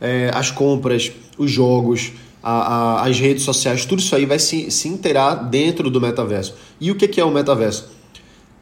É, 0.00 0.32
as 0.34 0.50
compras, 0.50 1.12
os 1.38 1.48
jogos, 1.48 2.10
a, 2.42 2.50
a, 2.50 3.06
as 3.06 3.20
redes 3.20 3.44
sociais, 3.44 3.86
tudo 3.86 4.00
isso 4.00 4.16
aí 4.16 4.26
vai 4.26 4.40
se, 4.40 4.68
se 4.72 4.88
interar 4.88 5.48
dentro 5.48 5.88
do 5.88 6.00
metaverso. 6.00 6.56
E 6.80 6.90
o 6.90 6.96
que, 6.96 7.06
que 7.06 7.20
é 7.20 7.24
o 7.24 7.30
metaverso? 7.30 8.01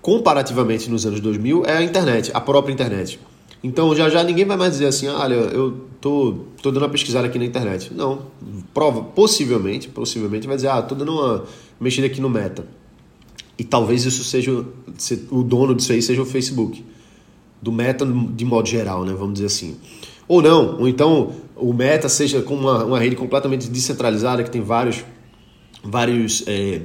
Comparativamente 0.02 0.90
nos 0.90 1.04
anos 1.04 1.20
2000, 1.20 1.64
é 1.66 1.76
a 1.76 1.82
internet, 1.82 2.30
a 2.32 2.40
própria 2.40 2.72
internet. 2.72 3.20
Então 3.62 3.94
já 3.94 4.08
já 4.08 4.24
ninguém 4.24 4.44
vai 4.46 4.56
mais 4.56 4.72
dizer 4.72 4.86
assim, 4.86 5.08
olha, 5.08 5.34
eu 5.34 5.86
tô, 6.00 6.36
tô 6.62 6.70
dando 6.70 6.84
uma 6.84 6.88
pesquisada 6.88 7.26
aqui 7.26 7.38
na 7.38 7.44
internet. 7.44 7.92
Não, 7.92 8.22
prova, 8.72 9.02
possivelmente, 9.02 9.88
possivelmente 9.88 10.46
vai 10.46 10.56
dizer, 10.56 10.68
ah, 10.68 10.80
tô 10.80 10.94
dando 10.94 11.12
uma 11.12 11.44
mexida 11.78 12.06
aqui 12.06 12.20
no 12.20 12.30
meta. 12.30 12.64
E 13.58 13.64
talvez 13.64 14.06
isso 14.06 14.24
seja, 14.24 14.64
o 15.30 15.42
dono 15.42 15.74
disso 15.74 15.92
aí 15.92 16.00
seja 16.00 16.22
o 16.22 16.24
Facebook. 16.24 16.82
Do 17.60 17.70
meta 17.70 18.06
de 18.06 18.44
modo 18.46 18.66
geral, 18.66 19.04
né, 19.04 19.12
vamos 19.12 19.34
dizer 19.34 19.46
assim. 19.46 19.76
Ou 20.26 20.40
não, 20.40 20.78
ou 20.78 20.88
então 20.88 21.34
o 21.56 21.72
Meta 21.72 22.08
seja 22.08 22.40
com 22.40 22.54
uma, 22.54 22.84
uma 22.84 22.98
rede 23.00 23.16
completamente 23.16 23.68
descentralizada, 23.68 24.44
que 24.44 24.50
tem 24.50 24.60
vários, 24.60 25.04
vários, 25.82 26.44
é, 26.46 26.82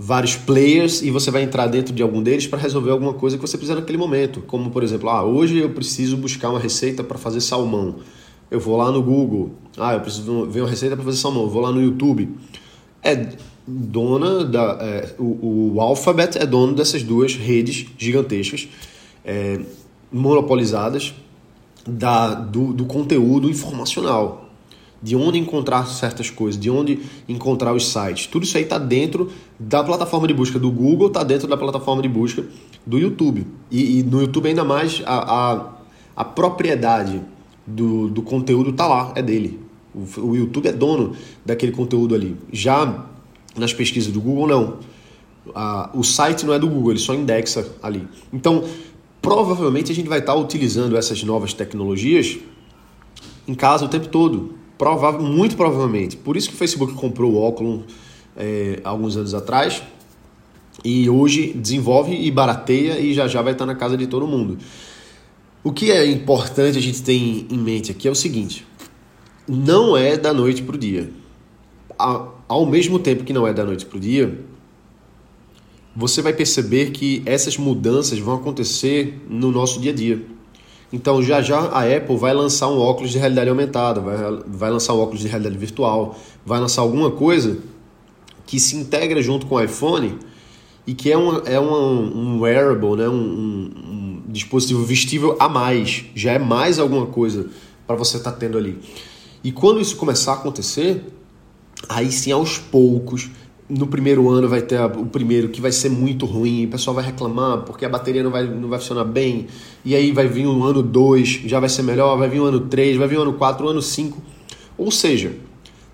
vários 0.00 0.36
players 0.36 1.02
e 1.02 1.10
você 1.10 1.28
vai 1.28 1.42
entrar 1.42 1.66
dentro 1.66 1.92
de 1.92 2.00
algum 2.02 2.22
deles 2.22 2.46
para 2.46 2.58
resolver 2.58 2.92
alguma 2.92 3.14
coisa 3.14 3.36
que 3.36 3.42
você 3.42 3.58
precisa 3.58 3.74
naquele 3.74 3.98
momento. 3.98 4.40
Como, 4.42 4.70
por 4.70 4.84
exemplo, 4.84 5.08
ah, 5.08 5.24
hoje 5.24 5.58
eu 5.58 5.70
preciso 5.70 6.16
buscar 6.16 6.50
uma 6.50 6.60
receita 6.60 7.02
para 7.02 7.18
fazer 7.18 7.40
salmão. 7.40 7.96
Eu 8.48 8.60
vou 8.60 8.76
lá 8.76 8.92
no 8.92 9.02
Google. 9.02 9.50
Ah, 9.76 9.94
eu 9.94 10.00
preciso 10.00 10.46
ver 10.46 10.60
uma 10.60 10.70
receita 10.70 10.94
para 10.94 11.04
fazer 11.04 11.18
salmão. 11.18 11.42
Eu 11.42 11.50
vou 11.50 11.60
lá 11.60 11.72
no 11.72 11.82
YouTube. 11.82 12.30
É 13.02 13.28
dona 13.66 14.44
da. 14.44 14.78
É, 14.80 15.14
o, 15.18 15.74
o 15.74 15.80
Alphabet 15.80 16.38
é 16.38 16.46
dono 16.46 16.74
dessas 16.74 17.02
duas 17.02 17.34
redes 17.34 17.86
gigantescas, 17.98 18.68
é, 19.24 19.58
monopolizadas 20.12 21.12
da, 21.86 22.34
do, 22.34 22.72
do 22.72 22.86
conteúdo 22.86 23.50
informacional, 23.50 24.47
de 25.02 25.14
onde 25.14 25.38
encontrar 25.38 25.86
certas 25.86 26.28
coisas, 26.28 26.60
de 26.60 26.70
onde 26.70 27.00
encontrar 27.28 27.72
os 27.72 27.88
sites. 27.88 28.26
Tudo 28.26 28.44
isso 28.44 28.56
aí 28.56 28.64
está 28.64 28.78
dentro 28.78 29.30
da 29.58 29.82
plataforma 29.84 30.26
de 30.26 30.34
busca 30.34 30.58
do 30.58 30.70
Google, 30.70 31.08
está 31.08 31.22
dentro 31.22 31.46
da 31.46 31.56
plataforma 31.56 32.02
de 32.02 32.08
busca 32.08 32.44
do 32.84 32.98
YouTube. 32.98 33.46
E, 33.70 34.00
e 34.00 34.02
no 34.02 34.20
YouTube 34.20 34.48
ainda 34.48 34.64
mais 34.64 35.02
a, 35.06 35.52
a, 35.52 35.72
a 36.16 36.24
propriedade 36.24 37.20
do, 37.66 38.08
do 38.08 38.22
conteúdo 38.22 38.70
está 38.70 38.86
lá, 38.86 39.12
é 39.14 39.22
dele. 39.22 39.60
O, 39.94 40.20
o 40.20 40.36
YouTube 40.36 40.66
é 40.66 40.72
dono 40.72 41.14
daquele 41.44 41.72
conteúdo 41.72 42.14
ali. 42.14 42.36
Já 42.52 43.06
nas 43.56 43.72
pesquisas 43.72 44.12
do 44.12 44.20
Google, 44.20 44.46
não. 44.46 44.76
A, 45.54 45.90
o 45.94 46.02
site 46.02 46.44
não 46.44 46.52
é 46.52 46.58
do 46.58 46.68
Google, 46.68 46.92
ele 46.92 47.00
só 47.00 47.14
indexa 47.14 47.66
ali. 47.82 48.06
Então, 48.32 48.64
provavelmente 49.22 49.92
a 49.92 49.94
gente 49.94 50.08
vai 50.08 50.18
estar 50.18 50.34
utilizando 50.34 50.96
essas 50.96 51.22
novas 51.22 51.52
tecnologias 51.52 52.38
em 53.46 53.54
casa 53.54 53.84
o 53.84 53.88
tempo 53.88 54.08
todo. 54.08 54.54
Provável, 54.78 55.20
muito 55.20 55.56
provavelmente. 55.56 56.16
Por 56.16 56.36
isso 56.36 56.48
que 56.48 56.54
o 56.54 56.58
Facebook 56.58 56.94
comprou 56.94 57.32
o 57.32 57.44
Oculus 57.44 57.82
é, 58.36 58.80
alguns 58.84 59.16
anos 59.16 59.34
atrás 59.34 59.82
e 60.84 61.10
hoje 61.10 61.52
desenvolve 61.52 62.14
e 62.14 62.30
barateia 62.30 63.00
e 63.00 63.12
já 63.12 63.26
já 63.26 63.42
vai 63.42 63.52
estar 63.52 63.66
na 63.66 63.74
casa 63.74 63.96
de 63.96 64.06
todo 64.06 64.26
mundo. 64.26 64.56
O 65.64 65.72
que 65.72 65.90
é 65.90 66.06
importante 66.06 66.78
a 66.78 66.80
gente 66.80 67.02
ter 67.02 67.12
em 67.12 67.58
mente 67.58 67.90
aqui 67.90 68.06
é 68.06 68.10
o 68.10 68.14
seguinte: 68.14 68.64
não 69.46 69.96
é 69.96 70.16
da 70.16 70.32
noite 70.32 70.62
para 70.62 70.76
o 70.76 70.78
dia. 70.78 71.10
Ao 71.98 72.64
mesmo 72.64 73.00
tempo 73.00 73.24
que 73.24 73.32
não 73.32 73.46
é 73.46 73.52
da 73.52 73.64
noite 73.64 73.84
para 73.84 73.96
o 73.96 74.00
dia, 74.00 74.38
você 75.96 76.22
vai 76.22 76.32
perceber 76.32 76.92
que 76.92 77.22
essas 77.26 77.58
mudanças 77.58 78.20
vão 78.20 78.36
acontecer 78.36 79.20
no 79.28 79.50
nosso 79.50 79.80
dia 79.80 79.90
a 79.90 79.94
dia. 79.94 80.24
Então, 80.92 81.22
já 81.22 81.42
já 81.42 81.58
a 81.58 81.84
Apple 81.84 82.16
vai 82.16 82.32
lançar 82.32 82.68
um 82.68 82.78
óculos 82.78 83.10
de 83.10 83.18
realidade 83.18 83.50
aumentada, 83.50 84.00
vai, 84.00 84.16
vai 84.46 84.70
lançar 84.70 84.94
um 84.94 85.00
óculos 85.00 85.20
de 85.20 85.28
realidade 85.28 85.56
virtual, 85.58 86.18
vai 86.44 86.58
lançar 86.58 86.82
alguma 86.82 87.10
coisa 87.10 87.58
que 88.46 88.58
se 88.58 88.76
integra 88.76 89.20
junto 89.20 89.46
com 89.46 89.56
o 89.56 89.60
iPhone 89.62 90.18
e 90.86 90.94
que 90.94 91.12
é, 91.12 91.16
uma, 91.18 91.42
é 91.44 91.60
um 91.60 92.40
wearable, 92.40 92.96
né? 92.96 93.06
Um, 93.06 93.12
um, 93.12 93.72
um, 93.90 94.22
dispositivo 94.26 94.82
vestível 94.82 95.36
a 95.38 95.46
mais. 95.46 96.06
Já 96.14 96.32
é 96.32 96.38
mais 96.38 96.78
alguma 96.78 97.04
coisa 97.04 97.46
para 97.86 97.94
você 97.94 98.16
estar 98.16 98.32
tá 98.32 98.38
tendo 98.38 98.56
ali. 98.56 98.78
E 99.44 99.52
quando 99.52 99.80
isso 99.80 99.96
começar 99.96 100.32
a 100.32 100.34
acontecer, 100.36 101.04
aí 101.90 102.10
sim, 102.10 102.32
aos 102.32 102.56
poucos, 102.56 103.28
no 103.68 103.86
primeiro 103.86 104.28
ano 104.30 104.48
vai 104.48 104.62
ter 104.62 104.80
o 104.80 105.04
primeiro 105.04 105.48
que 105.50 105.60
vai 105.60 105.70
ser 105.70 105.90
muito 105.90 106.24
ruim, 106.24 106.64
o 106.64 106.68
pessoal 106.68 106.94
vai 106.94 107.04
reclamar 107.04 107.58
porque 107.62 107.84
a 107.84 107.88
bateria 107.88 108.22
não 108.22 108.30
vai, 108.30 108.44
não 108.44 108.68
vai 108.68 108.78
funcionar 108.78 109.04
bem, 109.04 109.46
e 109.84 109.94
aí 109.94 110.10
vai 110.10 110.26
vir 110.26 110.46
o 110.46 110.62
ano 110.62 110.82
2, 110.82 111.42
já 111.44 111.60
vai 111.60 111.68
ser 111.68 111.82
melhor, 111.82 112.16
vai 112.16 112.28
vir 112.28 112.40
o 112.40 112.44
ano 112.44 112.60
3, 112.60 112.96
vai 112.96 113.06
vir 113.06 113.18
o 113.18 113.22
ano 113.22 113.34
4, 113.34 113.66
o 113.66 113.68
ano 113.68 113.82
5. 113.82 114.22
Ou 114.78 114.90
seja, 114.90 115.32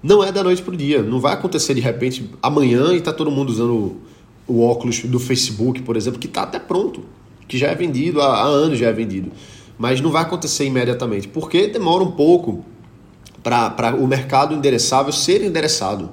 não 0.02 0.22
é 0.22 0.30
da 0.30 0.42
noite 0.44 0.62
para 0.62 0.74
o 0.74 0.76
dia, 0.76 1.02
não 1.02 1.18
vai 1.18 1.32
acontecer 1.32 1.74
de 1.74 1.80
repente 1.80 2.30
amanhã 2.40 2.92
e 2.92 2.98
está 2.98 3.12
todo 3.12 3.30
mundo 3.30 3.48
usando 3.48 3.96
o, 4.46 4.62
óculos 4.62 5.00
do 5.00 5.18
Facebook, 5.18 5.82
por 5.82 5.96
exemplo, 5.96 6.20
que 6.20 6.26
está 6.28 6.42
até 6.42 6.60
pronto, 6.60 7.02
que 7.48 7.58
já 7.58 7.68
é 7.68 7.74
vendido, 7.74 8.20
há, 8.20 8.42
há 8.42 8.44
anos 8.44 8.78
já 8.78 8.88
é 8.88 8.92
vendido. 8.92 9.32
Mas 9.76 10.00
não 10.00 10.10
vai 10.10 10.22
acontecer 10.22 10.64
imediatamente, 10.64 11.26
porque 11.26 11.66
demora 11.66 12.04
um 12.04 12.12
pouco 12.12 12.64
para 13.42 13.96
o 13.96 14.06
mercado 14.06 14.54
endereçável 14.54 15.12
ser 15.12 15.42
endereçado. 15.42 16.10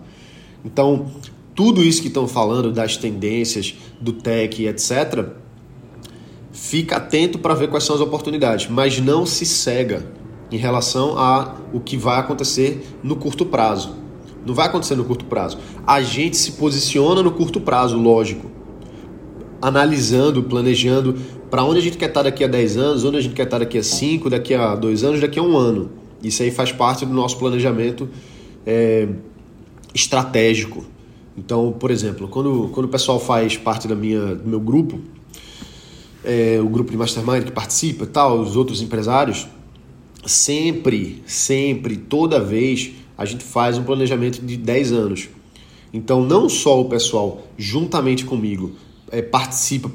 Então, 0.66 1.08
tudo 1.56 1.84
isso 1.84 2.02
que 2.02 2.08
estão 2.08 2.28
falando 2.28 2.72
das 2.72 2.98
tendências, 2.98 3.76
do 4.00 4.14
tech, 4.14 4.66
etc., 4.66 5.30
fica 6.52 6.98
atento 6.98 7.40
para 7.40 7.54
ver 7.54 7.70
quais 7.70 7.84
são 7.84 7.96
as 7.96 8.02
oportunidades, 8.02 8.68
mas 8.70 9.00
não 9.00 9.26
se 9.26 9.46
cega 9.46 10.06
em 10.52 10.58
relação 10.58 11.18
a 11.18 11.56
o 11.74 11.80
que 11.80 11.96
vai 11.96 12.20
acontecer 12.20 12.86
no 13.02 13.16
curto 13.16 13.46
prazo. 13.46 13.96
Não 14.46 14.54
vai 14.54 14.68
acontecer 14.68 14.96
no 14.96 15.06
curto 15.06 15.26
prazo. 15.26 15.58
A 15.86 16.02
gente 16.02 16.36
se 16.36 16.54
posiciona 16.54 17.22
no 17.22 17.32
curto 17.32 17.62
prazo, 17.62 17.98
lógico. 17.98 18.50
Analisando, 19.62 20.44
planejando 20.44 21.16
para 21.50 21.64
onde 21.64 21.80
a 21.80 21.82
gente 21.82 21.98
quer 21.98 22.08
estar 22.08 22.24
daqui 22.24 22.44
a 22.44 22.48
10 22.48 22.78
anos, 22.78 23.04
onde 23.04 23.18
a 23.18 23.22
gente 23.22 23.36
quer 23.36 23.44
estar 23.44 23.60
daqui 23.60 23.78
a 23.78 23.84
5, 23.84 24.30
daqui 24.30 24.54
a 24.54 24.76
2 24.76 25.04
anos, 25.04 25.22
daqui 25.22 25.38
a 25.38 25.44
um 25.44 25.56
ano. 25.56 25.92
Isso 26.24 26.42
aí 26.42 26.50
faz 26.50 26.72
parte 26.72 27.06
do 27.06 27.14
nosso 27.14 27.38
planejamento 27.38 28.10
é, 28.66 29.08
estratégico. 29.94 30.86
Então, 31.44 31.72
por 31.72 31.90
exemplo, 31.90 32.28
quando, 32.28 32.70
quando 32.72 32.86
o 32.86 32.90
pessoal 32.90 33.20
faz 33.20 33.58
parte 33.58 33.88
da 33.88 33.96
minha, 33.96 34.36
do 34.36 34.48
meu 34.48 34.60
grupo, 34.60 35.00
é, 36.24 36.60
o 36.62 36.70
grupo 36.70 36.92
de 36.92 36.98
mastermind 36.98 37.46
que 37.46 37.52
participa 37.52 38.06
tal, 38.06 38.40
os 38.40 38.56
outros 38.56 38.80
empresários, 38.80 39.48
sempre, 40.24 41.24
sempre, 41.26 41.98
toda 41.98 42.40
vez, 42.40 42.92
a 43.18 43.26
gente 43.26 43.44
faz 43.44 43.76
um 43.76 43.84
planejamento 43.84 44.40
de 44.40 44.56
10 44.56 44.92
anos. 44.92 45.30
Então, 45.92 46.24
não 46.24 46.48
só 46.48 46.80
o 46.80 46.86
pessoal, 46.86 47.42
juntamente 47.58 48.24
comigo, 48.24 48.74
é, 49.12 49.24
participa 49.24 49.90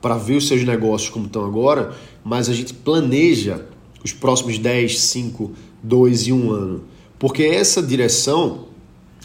para 0.00 0.16
ver 0.16 0.34
os 0.34 0.48
seus 0.48 0.64
negócios 0.64 1.10
como 1.10 1.26
estão 1.26 1.44
agora, 1.44 1.94
mas 2.24 2.48
a 2.48 2.52
gente 2.52 2.74
planeja 2.74 3.64
os 4.04 4.12
próximos 4.12 4.58
10, 4.58 4.98
5, 4.98 5.52
2 5.80 6.26
e 6.26 6.32
1 6.32 6.50
ano. 6.50 6.84
Porque 7.20 7.44
essa 7.44 7.80
direção 7.80 8.71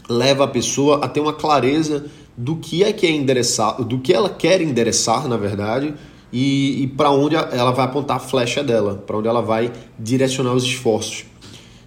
leva 0.08 0.44
a 0.44 0.48
pessoa 0.48 1.04
a 1.04 1.08
ter 1.08 1.20
uma 1.20 1.32
clareza 1.32 2.06
do 2.36 2.56
que 2.56 2.84
é 2.84 2.92
que 2.92 3.06
é 3.06 3.10
endereçar, 3.10 3.82
do 3.82 3.98
que 3.98 4.12
ela 4.12 4.30
quer 4.30 4.60
endereçar, 4.60 5.26
na 5.28 5.36
verdade, 5.36 5.94
e, 6.32 6.82
e 6.82 6.86
para 6.86 7.10
onde 7.10 7.34
ela 7.34 7.72
vai 7.72 7.84
apontar 7.84 8.18
a 8.18 8.20
flecha 8.20 8.62
dela, 8.62 9.02
para 9.06 9.16
onde 9.18 9.28
ela 9.28 9.42
vai 9.42 9.72
direcionar 9.98 10.52
os 10.52 10.64
esforços. 10.64 11.24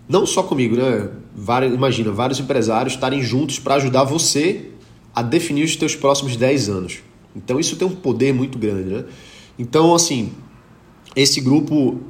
Não 0.09 0.25
só 0.25 0.43
comigo, 0.43 0.75
né? 0.75 1.09
Imagina, 1.73 2.11
vários 2.11 2.39
empresários 2.39 2.93
estarem 2.93 3.21
juntos 3.21 3.59
para 3.59 3.75
ajudar 3.75 4.03
você 4.03 4.71
a 5.15 5.21
definir 5.21 5.63
os 5.63 5.75
teus 5.75 5.95
próximos 5.95 6.35
10 6.35 6.69
anos. 6.69 6.99
Então 7.35 7.59
isso 7.59 7.75
tem 7.77 7.87
um 7.87 7.95
poder 7.95 8.33
muito 8.33 8.57
grande, 8.57 8.89
né? 8.89 9.05
Então, 9.57 9.95
assim, 9.95 10.31
esse 11.15 11.39
grupo 11.39 12.01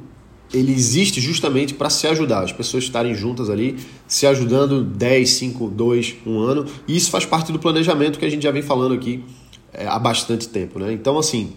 ele 0.52 0.72
existe 0.72 1.20
justamente 1.20 1.74
para 1.74 1.88
se 1.88 2.06
ajudar, 2.06 2.44
as 2.44 2.52
pessoas 2.52 2.84
estarem 2.84 3.14
juntas 3.14 3.48
ali, 3.48 3.76
se 4.06 4.26
ajudando 4.26 4.84
10, 4.84 5.28
5, 5.28 5.68
2, 5.70 6.14
1 6.26 6.38
ano, 6.38 6.66
e 6.86 6.96
isso 6.96 7.10
faz 7.10 7.24
parte 7.24 7.50
do 7.52 7.58
planejamento 7.58 8.18
que 8.18 8.24
a 8.24 8.30
gente 8.30 8.42
já 8.42 8.50
vem 8.50 8.62
falando 8.62 8.94
aqui 8.94 9.24
é, 9.72 9.86
há 9.86 9.98
bastante 9.98 10.48
tempo. 10.48 10.78
Né? 10.78 10.92
Então, 10.92 11.18
assim, 11.18 11.52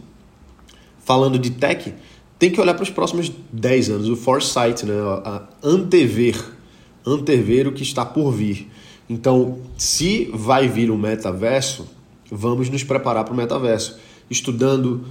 falando 1.04 1.38
de 1.38 1.52
tech, 1.52 1.94
tem 2.40 2.50
que 2.50 2.60
olhar 2.60 2.74
para 2.74 2.84
os 2.84 2.90
próximos 2.90 3.32
10 3.52 3.90
anos, 3.90 4.10
o 4.10 4.16
foresight, 4.16 4.86
né? 4.86 4.94
a 5.24 5.44
antever, 5.62 6.42
antever 7.06 7.68
o 7.68 7.74
que 7.74 7.84
está 7.84 8.06
por 8.06 8.32
vir. 8.32 8.70
Então, 9.10 9.60
se 9.78 10.32
vai 10.34 10.68
vir 10.68 10.90
um 10.90 10.98
metaverso, 10.98 11.86
vamos 12.32 12.70
nos 12.70 12.84
preparar 12.84 13.24
para 13.24 13.34
o 13.34 13.38
metaverso, 13.38 14.00
estudando, 14.30 15.06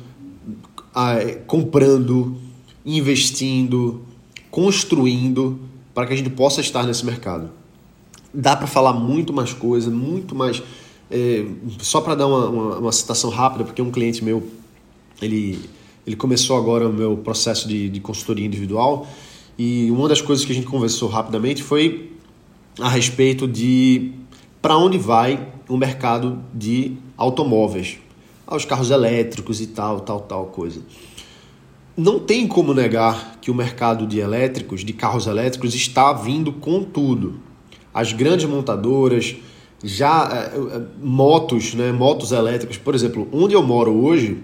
comprando, 1.46 2.36
investindo, 2.84 4.02
construindo 4.50 5.58
para 5.94 6.06
que 6.06 6.12
a 6.12 6.16
gente 6.16 6.30
possa 6.30 6.60
estar 6.60 6.84
nesse 6.84 7.06
mercado. 7.06 7.50
Dá 8.32 8.56
para 8.56 8.66
falar 8.66 8.92
muito 8.92 9.32
mais 9.32 9.52
coisa, 9.52 9.90
muito 9.90 10.34
mais. 10.34 10.62
É, 11.10 11.46
só 11.78 12.00
para 12.00 12.14
dar 12.14 12.26
uma, 12.26 12.48
uma, 12.48 12.78
uma, 12.78 12.92
citação 12.92 13.30
rápida, 13.30 13.64
porque 13.64 13.80
um 13.80 13.90
cliente 13.90 14.24
meu 14.24 14.42
ele, 15.22 15.60
ele 16.06 16.16
começou 16.16 16.56
agora 16.56 16.88
o 16.88 16.92
meu 16.92 17.16
processo 17.18 17.68
de, 17.68 17.88
de 17.88 18.00
consultoria 18.00 18.44
individual 18.44 19.06
e 19.56 19.90
uma 19.90 20.08
das 20.08 20.20
coisas 20.20 20.44
que 20.44 20.50
a 20.50 20.54
gente 20.54 20.66
conversou 20.66 21.08
rapidamente 21.08 21.62
foi 21.62 22.12
a 22.80 22.88
respeito 22.88 23.46
de 23.46 24.12
para 24.60 24.76
onde 24.76 24.98
vai 24.98 25.46
o 25.68 25.76
mercado 25.76 26.42
de 26.52 26.96
automóveis, 27.16 27.98
aos 28.46 28.64
carros 28.64 28.90
elétricos 28.90 29.60
e 29.60 29.68
tal, 29.68 30.00
tal, 30.00 30.20
tal 30.20 30.46
coisa 30.46 30.80
não 31.96 32.18
tem 32.18 32.46
como 32.46 32.74
negar 32.74 33.38
que 33.40 33.50
o 33.50 33.54
mercado 33.54 34.06
de 34.06 34.18
elétricos, 34.18 34.84
de 34.84 34.92
carros 34.92 35.26
elétricos, 35.26 35.74
está 35.74 36.12
vindo 36.12 36.52
com 36.52 36.82
tudo. 36.82 37.40
As 37.92 38.12
grandes 38.12 38.46
montadoras, 38.46 39.36
já 39.82 40.28
é, 40.32 40.80
motos, 41.02 41.74
né, 41.74 41.92
motos 41.92 42.32
elétricas, 42.32 42.76
por 42.76 42.94
exemplo, 42.94 43.28
onde 43.32 43.54
eu 43.54 43.62
moro 43.62 43.92
hoje, 43.92 44.38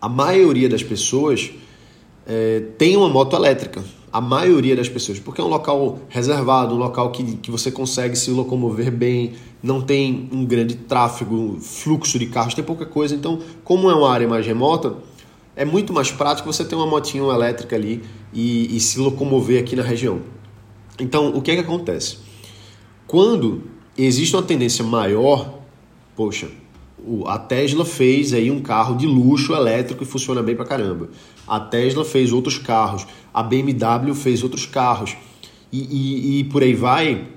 a 0.00 0.08
maioria 0.08 0.68
das 0.68 0.82
pessoas 0.82 1.50
é, 2.26 2.60
tem 2.76 2.96
uma 2.96 3.08
moto 3.08 3.34
elétrica. 3.36 3.82
A 4.12 4.20
maioria 4.20 4.76
das 4.76 4.88
pessoas, 4.88 5.18
porque 5.18 5.40
é 5.40 5.44
um 5.44 5.48
local 5.48 5.98
reservado, 6.08 6.74
um 6.74 6.78
local 6.78 7.10
que, 7.10 7.36
que 7.36 7.50
você 7.50 7.70
consegue 7.70 8.14
se 8.14 8.30
locomover 8.30 8.92
bem, 8.92 9.32
não 9.62 9.80
tem 9.80 10.28
um 10.30 10.44
grande 10.44 10.76
tráfego, 10.76 11.58
fluxo 11.60 12.18
de 12.18 12.26
carros, 12.26 12.54
tem 12.54 12.62
pouca 12.62 12.86
coisa. 12.86 13.14
Então, 13.14 13.40
como 13.64 13.90
é 13.90 13.94
uma 13.94 14.12
área 14.12 14.28
mais 14.28 14.46
remota, 14.46 14.94
é 15.56 15.64
muito 15.64 15.92
mais 15.92 16.10
prático 16.10 16.52
você 16.52 16.64
ter 16.64 16.74
uma 16.74 16.86
motinha 16.86 17.22
elétrica 17.22 17.76
ali 17.76 18.02
e, 18.32 18.76
e 18.76 18.80
se 18.80 18.98
locomover 18.98 19.60
aqui 19.60 19.76
na 19.76 19.82
região. 19.82 20.20
Então, 20.98 21.36
o 21.36 21.42
que 21.42 21.50
é 21.50 21.54
que 21.54 21.60
acontece? 21.60 22.18
Quando 23.06 23.62
existe 23.96 24.34
uma 24.34 24.42
tendência 24.42 24.84
maior, 24.84 25.58
poxa, 26.16 26.48
a 27.26 27.38
Tesla 27.38 27.84
fez 27.84 28.32
aí 28.32 28.50
um 28.50 28.60
carro 28.60 28.96
de 28.96 29.06
luxo 29.06 29.52
elétrico 29.52 30.02
e 30.02 30.06
funciona 30.06 30.42
bem 30.42 30.56
pra 30.56 30.64
caramba. 30.64 31.10
A 31.46 31.60
Tesla 31.60 32.04
fez 32.04 32.32
outros 32.32 32.58
carros, 32.58 33.06
a 33.32 33.42
BMW 33.42 34.14
fez 34.14 34.42
outros 34.42 34.66
carros 34.66 35.16
e, 35.70 35.78
e, 35.80 36.40
e 36.40 36.44
por 36.44 36.62
aí 36.62 36.74
vai. 36.74 37.28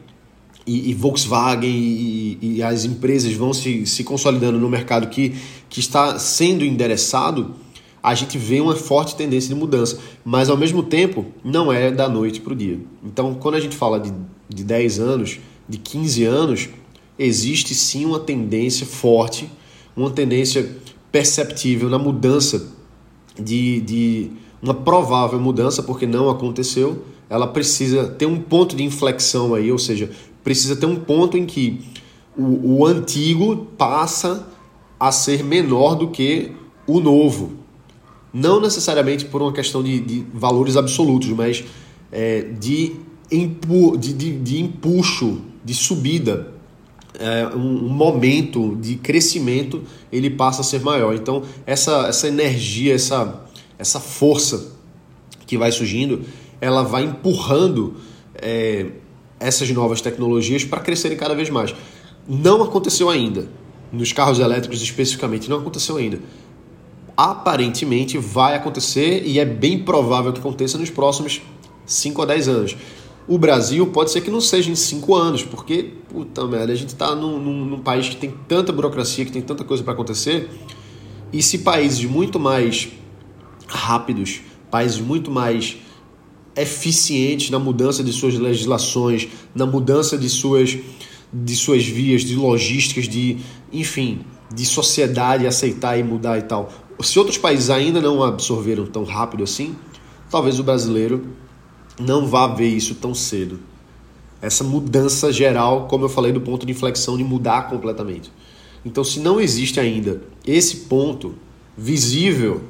E, 0.65 0.89
e 0.89 0.93
Volkswagen 0.93 1.69
e, 1.69 2.61
as 2.61 2.83
empresas 2.83 3.33
vão 3.33 3.53
se, 3.53 3.85
se 3.85 4.03
consolidando 4.03 4.59
no 4.59 4.67
mercado 4.67 5.07
que, 5.07 5.33
que 5.69 5.79
está 5.79 6.19
sendo 6.19 6.65
endereçado 6.65 7.55
a 8.07 8.15
gente 8.15 8.37
vê 8.37 8.61
uma 8.61 8.73
forte 8.73 9.17
tendência 9.17 9.53
de 9.53 9.55
mudança, 9.59 9.99
mas 10.23 10.49
ao 10.49 10.55
mesmo 10.55 10.81
tempo 10.81 11.25
não 11.43 11.73
é 11.73 11.91
da 11.91 12.07
noite 12.07 12.39
para 12.39 12.53
o 12.53 12.55
dia. 12.55 12.79
Então, 13.03 13.33
quando 13.33 13.55
a 13.55 13.59
gente 13.59 13.75
fala 13.75 13.99
de, 13.99 14.13
de 14.47 14.63
10 14.63 14.97
anos, 15.01 15.39
de 15.67 15.77
15 15.77 16.23
anos, 16.23 16.69
existe 17.19 17.75
sim 17.75 18.05
uma 18.05 18.17
tendência 18.17 18.85
forte, 18.85 19.51
uma 19.93 20.09
tendência 20.09 20.77
perceptível 21.11 21.89
na 21.89 21.99
mudança 21.99 22.69
de, 23.37 23.81
de 23.81 24.31
uma 24.61 24.73
provável 24.73 25.37
mudança, 25.37 25.83
porque 25.83 26.07
não 26.07 26.29
aconteceu. 26.29 27.03
Ela 27.29 27.47
precisa 27.47 28.07
ter 28.07 28.25
um 28.25 28.39
ponto 28.39 28.73
de 28.73 28.85
inflexão 28.85 29.53
aí, 29.53 29.69
ou 29.69 29.77
seja, 29.77 30.09
precisa 30.45 30.77
ter 30.77 30.85
um 30.85 30.95
ponto 30.95 31.37
em 31.37 31.45
que 31.45 31.81
o, 32.37 32.77
o 32.77 32.85
antigo 32.85 33.67
passa 33.77 34.47
a 34.97 35.11
ser 35.11 35.43
menor 35.43 35.95
do 35.95 36.07
que 36.07 36.53
o 36.87 37.01
novo 37.01 37.66
não 38.33 38.59
necessariamente 38.59 39.25
por 39.25 39.41
uma 39.41 39.53
questão 39.53 39.81
de, 39.81 39.99
de 39.99 40.25
valores 40.33 40.75
absolutos, 40.75 41.29
mas 41.29 41.63
é, 42.11 42.41
de, 42.59 42.95
impu, 43.31 43.97
de, 43.97 44.13
de, 44.13 44.37
de, 44.37 44.61
empuxo, 44.61 45.41
de 45.63 45.73
subida, 45.73 46.53
é, 47.19 47.47
um, 47.55 47.85
um, 47.85 47.89
momento 47.89 48.77
de 48.79 48.95
crescimento, 48.95 49.83
ele 50.11 50.29
passa 50.29 50.61
a 50.61 50.63
ser 50.63 50.81
maior. 50.81 51.15
Então, 51.15 51.43
essa, 51.65 52.07
essa 52.07 52.27
energia, 52.27 52.93
essa, 52.93 53.43
essa 53.79 53.99
força 53.99 54.73
que 55.45 55.57
vai 55.57 55.71
surgindo, 55.71 56.21
ela 56.61 56.83
vai 56.83 57.03
empurrando 57.03 57.95
é, 58.35 58.87
essas 59.39 59.69
novas 59.71 60.01
tecnologias 60.01 60.63
para 60.63 60.79
crescerem 60.79 61.17
cada 61.17 61.33
vez 61.33 61.49
mais. 61.49 61.73
Não 62.27 62.61
aconteceu 62.61 63.09
ainda, 63.09 63.47
nos 63.91 64.11
carros 64.11 64.37
elétricos 64.37 64.81
especificamente, 64.81 65.49
não 65.49 65.59
aconteceu 65.59 65.95
ainda 65.97 66.19
aparentemente 67.17 68.19
vai 68.19 68.55
acontecer 68.55 69.23
e 69.25 69.39
é 69.39 69.45
bem 69.45 69.79
provável 69.79 70.31
que 70.31 70.39
aconteça 70.39 70.77
nos 70.77 70.91
próximos 70.91 71.41
5 71.83 72.21
a 72.21 72.25
10 72.25 72.47
anos. 72.47 72.77
O 73.27 73.39
Brasil 73.39 73.87
pode 73.87 74.11
ser 74.11 74.21
que 74.21 74.29
não 74.29 74.39
seja 74.39 74.69
em 74.69 74.75
5 74.75 75.15
anos, 75.15 75.43
porque, 75.43 75.95
puta 76.07 76.45
merda, 76.45 76.71
a 76.71 76.75
gente 76.75 76.89
está 76.89 77.15
num, 77.15 77.39
num, 77.39 77.65
num, 77.65 77.79
país 77.79 78.07
que 78.07 78.15
tem 78.15 78.31
tanta 78.47 78.71
burocracia, 78.71 79.25
que 79.25 79.31
tem 79.31 79.41
tanta 79.41 79.63
coisa 79.63 79.83
para 79.83 79.93
acontecer, 79.93 80.49
e 81.33 81.41
se 81.41 81.57
países 81.57 82.05
muito 82.05 82.39
mais 82.39 82.87
rápidos, 83.67 84.41
países 84.69 84.99
muito 84.99 85.31
mais 85.31 85.77
eficientes 86.55 87.49
na 87.49 87.59
mudança 87.59 88.03
de 88.03 88.13
suas 88.13 88.35
legislações, 88.35 89.27
na 89.53 89.65
mudança 89.65 90.17
de 90.17 90.29
suas, 90.29 90.77
de 91.33 91.55
suas 91.55 91.85
vias, 91.85 92.21
de 92.21 92.35
logísticas, 92.35 93.09
de, 93.09 93.37
enfim, 93.73 94.21
de 94.53 94.65
sociedade 94.65 95.45
aceitar 95.45 95.99
e 95.99 96.03
mudar 96.03 96.37
e 96.37 96.43
tal 96.43 96.86
se 97.01 97.19
outros 97.19 97.37
países 97.37 97.69
ainda 97.69 98.01
não 98.01 98.23
absorveram 98.23 98.85
tão 98.85 99.03
rápido 99.03 99.43
assim, 99.43 99.75
talvez 100.29 100.59
o 100.59 100.63
brasileiro 100.63 101.27
não 101.99 102.27
vá 102.27 102.47
ver 102.47 102.67
isso 102.67 102.95
tão 102.95 103.13
cedo. 103.13 103.59
Essa 104.41 104.63
mudança 104.63 105.31
geral, 105.31 105.87
como 105.87 106.05
eu 106.05 106.09
falei, 106.09 106.31
do 106.31 106.41
ponto 106.41 106.65
de 106.65 106.71
inflexão 106.71 107.17
de 107.17 107.23
mudar 107.23 107.69
completamente. 107.69 108.31
Então, 108.85 109.03
se 109.03 109.19
não 109.19 109.41
existe 109.41 109.79
ainda 109.79 110.21
esse 110.45 110.77
ponto 110.87 111.35
visível, 111.77 112.61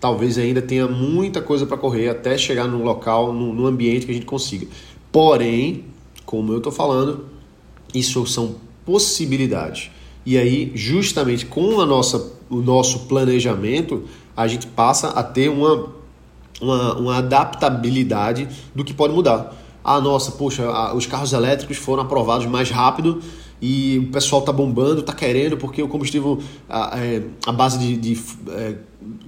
talvez 0.00 0.36
ainda 0.36 0.60
tenha 0.60 0.86
muita 0.86 1.40
coisa 1.40 1.64
para 1.64 1.76
correr 1.76 2.08
até 2.08 2.36
chegar 2.36 2.66
num 2.66 2.84
local, 2.84 3.32
num, 3.32 3.66
ambiente 3.66 4.06
que 4.06 4.12
a 4.12 4.14
gente 4.14 4.26
consiga. 4.26 4.66
Porém, 5.10 5.84
como 6.24 6.52
eu 6.52 6.58
estou 6.58 6.72
falando, 6.72 7.26
isso 7.94 8.26
são 8.26 8.56
possibilidades. 8.84 9.90
E 10.24 10.36
aí, 10.36 10.72
justamente 10.74 11.46
com 11.46 11.80
a 11.80 11.86
nossa, 11.86 12.32
o 12.48 12.56
nosso 12.56 13.00
planejamento, 13.00 14.04
a 14.36 14.46
gente 14.46 14.66
passa 14.66 15.08
a 15.08 15.22
ter 15.22 15.48
uma, 15.48 15.88
uma, 16.60 16.94
uma 16.94 17.16
adaptabilidade 17.18 18.48
do 18.74 18.84
que 18.84 18.92
pode 18.92 19.12
mudar. 19.14 19.54
Ah, 19.84 20.00
nossa, 20.00 20.32
poxa, 20.32 20.92
os 20.94 21.06
carros 21.06 21.32
elétricos 21.32 21.76
foram 21.76 22.02
aprovados 22.02 22.46
mais 22.46 22.70
rápido 22.70 23.20
e 23.60 23.98
o 23.98 24.12
pessoal 24.12 24.40
está 24.40 24.52
bombando, 24.52 25.00
está 25.00 25.12
querendo, 25.12 25.56
porque 25.56 25.82
o 25.82 25.88
combustível, 25.88 26.40
a, 26.68 26.98
é, 26.98 27.22
a 27.46 27.52
base 27.52 27.78
de, 27.78 27.96
de 27.96 28.20
é, 28.50 28.74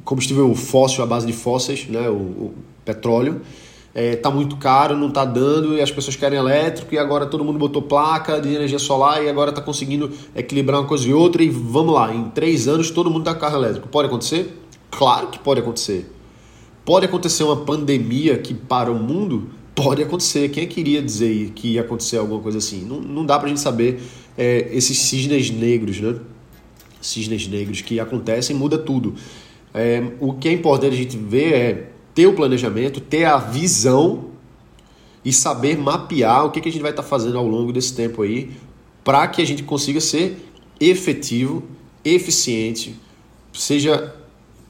combustível 0.04 0.52
fóssil, 0.54 1.02
a 1.02 1.06
base 1.06 1.26
de 1.26 1.32
fósseis, 1.32 1.86
né, 1.88 2.08
o, 2.08 2.14
o 2.14 2.54
petróleo, 2.84 3.40
é, 3.98 4.14
tá 4.14 4.30
muito 4.30 4.56
caro, 4.56 4.96
não 4.96 5.10
tá 5.10 5.24
dando 5.24 5.74
e 5.74 5.80
as 5.80 5.90
pessoas 5.90 6.14
querem 6.14 6.38
elétrico 6.38 6.94
e 6.94 6.98
agora 6.98 7.26
todo 7.26 7.44
mundo 7.44 7.58
botou 7.58 7.82
placa 7.82 8.40
de 8.40 8.54
energia 8.54 8.78
solar 8.78 9.24
e 9.24 9.28
agora 9.28 9.50
tá 9.50 9.60
conseguindo 9.60 10.12
equilibrar 10.36 10.78
uma 10.80 10.86
coisa 10.86 11.08
e 11.08 11.12
outra 11.12 11.42
e 11.42 11.48
vamos 11.48 11.92
lá, 11.92 12.14
em 12.14 12.30
três 12.30 12.68
anos 12.68 12.92
todo 12.92 13.10
mundo 13.10 13.24
tá 13.24 13.34
carro 13.34 13.56
elétrico. 13.56 13.88
Pode 13.88 14.06
acontecer? 14.06 14.56
Claro 14.88 15.26
que 15.26 15.40
pode 15.40 15.58
acontecer. 15.58 16.08
Pode 16.84 17.06
acontecer 17.06 17.42
uma 17.42 17.56
pandemia 17.56 18.38
que 18.38 18.54
para 18.54 18.88
o 18.88 18.94
mundo? 18.94 19.50
Pode 19.74 20.00
acontecer. 20.00 20.48
Quem 20.50 20.68
queria 20.68 21.02
dizer 21.02 21.50
que 21.50 21.72
ia 21.72 21.80
acontecer 21.80 22.18
alguma 22.18 22.40
coisa 22.40 22.58
assim? 22.58 22.84
Não, 22.84 23.00
não 23.00 23.26
dá 23.26 23.36
pra 23.36 23.48
gente 23.48 23.58
saber 23.58 24.00
é, 24.36 24.68
esses 24.70 24.96
cisnes 24.96 25.50
negros, 25.50 25.98
né? 25.98 26.14
Cisnes 27.00 27.48
negros 27.48 27.80
que 27.80 27.98
acontecem 27.98 28.54
muda 28.54 28.78
tudo. 28.78 29.16
É, 29.74 30.04
o 30.20 30.34
que 30.34 30.48
é 30.48 30.52
importante 30.52 30.94
a 30.94 30.96
gente 30.96 31.16
ver 31.16 31.52
é 31.52 31.97
ter 32.18 32.26
o 32.26 32.32
planejamento, 32.32 33.00
ter 33.00 33.26
a 33.26 33.36
visão 33.36 34.24
e 35.24 35.32
saber 35.32 35.78
mapear 35.78 36.46
o 36.46 36.50
que, 36.50 36.60
que 36.60 36.68
a 36.68 36.72
gente 36.72 36.82
vai 36.82 36.90
estar 36.90 37.04
tá 37.04 37.08
fazendo 37.08 37.38
ao 37.38 37.46
longo 37.46 37.72
desse 37.72 37.94
tempo 37.94 38.22
aí 38.22 38.50
para 39.04 39.28
que 39.28 39.40
a 39.40 39.46
gente 39.46 39.62
consiga 39.62 40.00
ser 40.00 40.36
efetivo, 40.80 41.62
eficiente, 42.04 42.96
seja 43.52 44.12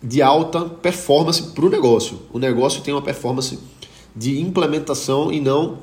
de 0.03 0.21
alta 0.21 0.61
performance 0.67 1.43
para 1.43 1.65
o 1.65 1.71
negócio. 1.71 2.21
O 2.35 2.39
negócio 2.39 2.83
tem 2.83 2.93
uma 2.93 3.01
performance 3.01 3.59
de 4.15 4.43
implementação 4.43 5.33
e 5.33 5.41
não 5.41 5.79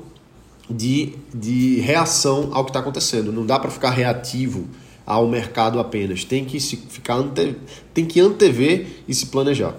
de, 0.70 1.14
de 1.34 1.80
reação 1.80 2.50
ao 2.52 2.62
que 2.62 2.70
está 2.70 2.78
acontecendo. 2.78 3.32
Não 3.32 3.44
dá 3.44 3.58
para 3.58 3.72
ficar 3.72 3.90
reativo 3.90 4.68
ao 5.04 5.26
mercado 5.26 5.80
apenas. 5.80 6.22
Tem 6.22 6.44
que 6.44 6.60
se 6.60 6.76
ficar 6.76 7.16
ante, 7.16 7.56
tem 7.92 8.06
que 8.06 8.20
antever 8.20 9.02
e 9.08 9.12
se 9.12 9.26
planejar. 9.26 9.74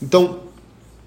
Então, 0.00 0.45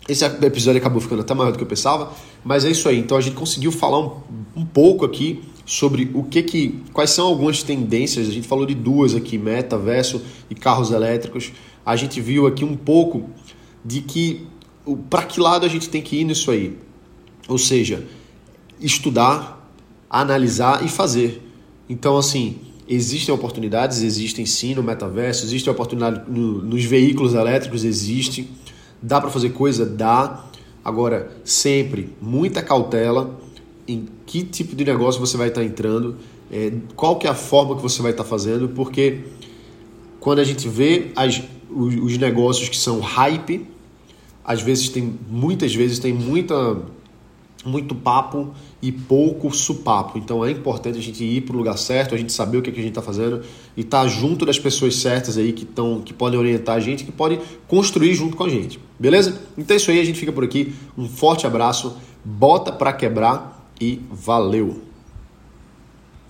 esse 0.09 0.25
episódio 0.25 0.79
acabou 0.79 0.99
ficando 0.99 1.21
até 1.21 1.33
maior 1.33 1.51
do 1.51 1.57
que 1.57 1.63
eu 1.63 1.67
pensava, 1.67 2.11
mas 2.43 2.65
é 2.65 2.71
isso 2.71 2.89
aí. 2.89 2.97
Então 2.97 3.17
a 3.17 3.21
gente 3.21 3.35
conseguiu 3.35 3.71
falar 3.71 3.99
um, 3.99 4.21
um 4.55 4.65
pouco 4.65 5.05
aqui 5.05 5.41
sobre 5.65 6.09
o 6.15 6.23
que 6.23 6.41
que 6.41 6.81
quais 6.91 7.11
são 7.11 7.27
algumas 7.27 7.61
tendências. 7.61 8.27
A 8.27 8.31
gente 8.31 8.47
falou 8.47 8.65
de 8.65 8.73
duas 8.73 9.13
aqui, 9.13 9.37
metaverso 9.37 10.21
e 10.49 10.55
carros 10.55 10.91
elétricos. 10.91 11.51
A 11.85 11.95
gente 11.95 12.19
viu 12.19 12.47
aqui 12.47 12.65
um 12.65 12.75
pouco 12.75 13.29
de 13.85 14.01
que 14.01 14.47
para 15.09 15.23
que 15.23 15.39
lado 15.39 15.65
a 15.65 15.69
gente 15.69 15.87
tem 15.89 16.01
que 16.01 16.15
ir 16.15 16.23
nisso 16.23 16.49
aí. 16.49 16.75
Ou 17.47 17.59
seja, 17.59 18.03
estudar, 18.79 19.71
analisar 20.09 20.83
e 20.83 20.89
fazer. 20.89 21.41
Então 21.87 22.17
assim, 22.17 22.57
existem 22.87 23.33
oportunidades, 23.33 24.01
existem 24.01 24.47
sim 24.47 24.73
no 24.73 24.81
metaverso, 24.81 25.45
existem 25.45 25.71
oportunidades 25.71 26.23
no, 26.27 26.63
nos 26.63 26.83
veículos 26.83 27.35
elétricos, 27.35 27.83
existe. 27.83 28.49
Dá 29.01 29.19
para 29.21 29.29
fazer 29.29 29.49
coisa? 29.51 29.85
Dá. 29.85 30.45
Agora, 30.83 31.31
sempre 31.43 32.13
muita 32.21 32.61
cautela 32.61 33.39
em 33.87 34.07
que 34.25 34.43
tipo 34.43 34.75
de 34.75 34.85
negócio 34.85 35.19
você 35.19 35.35
vai 35.35 35.47
estar 35.47 35.61
tá 35.61 35.65
entrando, 35.65 36.17
é, 36.51 36.71
qual 36.95 37.17
que 37.17 37.27
é 37.27 37.29
a 37.29 37.35
forma 37.35 37.75
que 37.75 37.81
você 37.81 38.01
vai 38.01 38.11
estar 38.11 38.23
tá 38.23 38.29
fazendo, 38.29 38.69
porque 38.69 39.19
quando 40.19 40.39
a 40.39 40.43
gente 40.43 40.67
vê 40.67 41.11
as, 41.15 41.41
os, 41.69 41.95
os 41.95 42.17
negócios 42.17 42.69
que 42.69 42.77
são 42.77 42.99
hype, 42.99 43.65
às 44.43 44.61
vezes 44.61 44.89
tem, 44.89 45.17
muitas 45.29 45.73
vezes 45.73 45.99
tem 45.99 46.13
muita 46.13 46.77
muito 47.65 47.93
papo 47.93 48.53
e 48.81 48.89
pouco 48.91 49.53
supapo. 49.53 50.17
Então 50.17 50.45
é 50.45 50.51
importante 50.51 50.97
a 50.97 51.01
gente 51.01 51.23
ir 51.23 51.41
para 51.41 51.53
o 51.53 51.57
lugar 51.57 51.77
certo, 51.77 52.15
a 52.15 52.17
gente 52.17 52.31
saber 52.31 52.57
o 52.57 52.61
que, 52.61 52.69
é 52.69 52.73
que 52.73 52.79
a 52.79 52.81
gente 52.81 52.91
está 52.91 53.01
fazendo 53.01 53.41
e 53.75 53.81
estar 53.81 54.03
tá 54.03 54.07
junto 54.07 54.45
das 54.45 54.57
pessoas 54.57 54.95
certas 54.95 55.37
aí 55.37 55.51
que, 55.51 55.65
tão, 55.65 56.01
que 56.01 56.13
podem 56.13 56.39
orientar 56.39 56.75
a 56.75 56.79
gente, 56.79 57.03
que 57.03 57.11
podem 57.11 57.39
construir 57.67 58.13
junto 58.13 58.37
com 58.37 58.45
a 58.45 58.49
gente. 58.49 58.79
Beleza? 58.99 59.39
Então 59.57 59.73
é 59.73 59.77
isso 59.77 59.89
aí, 59.89 59.99
a 59.99 60.03
gente 60.03 60.19
fica 60.19 60.31
por 60.31 60.43
aqui. 60.43 60.75
Um 60.97 61.07
forte 61.07 61.47
abraço, 61.47 61.95
bota 62.23 62.71
para 62.71 62.91
quebrar 62.91 63.71
e 63.79 64.01
valeu! 64.11 64.88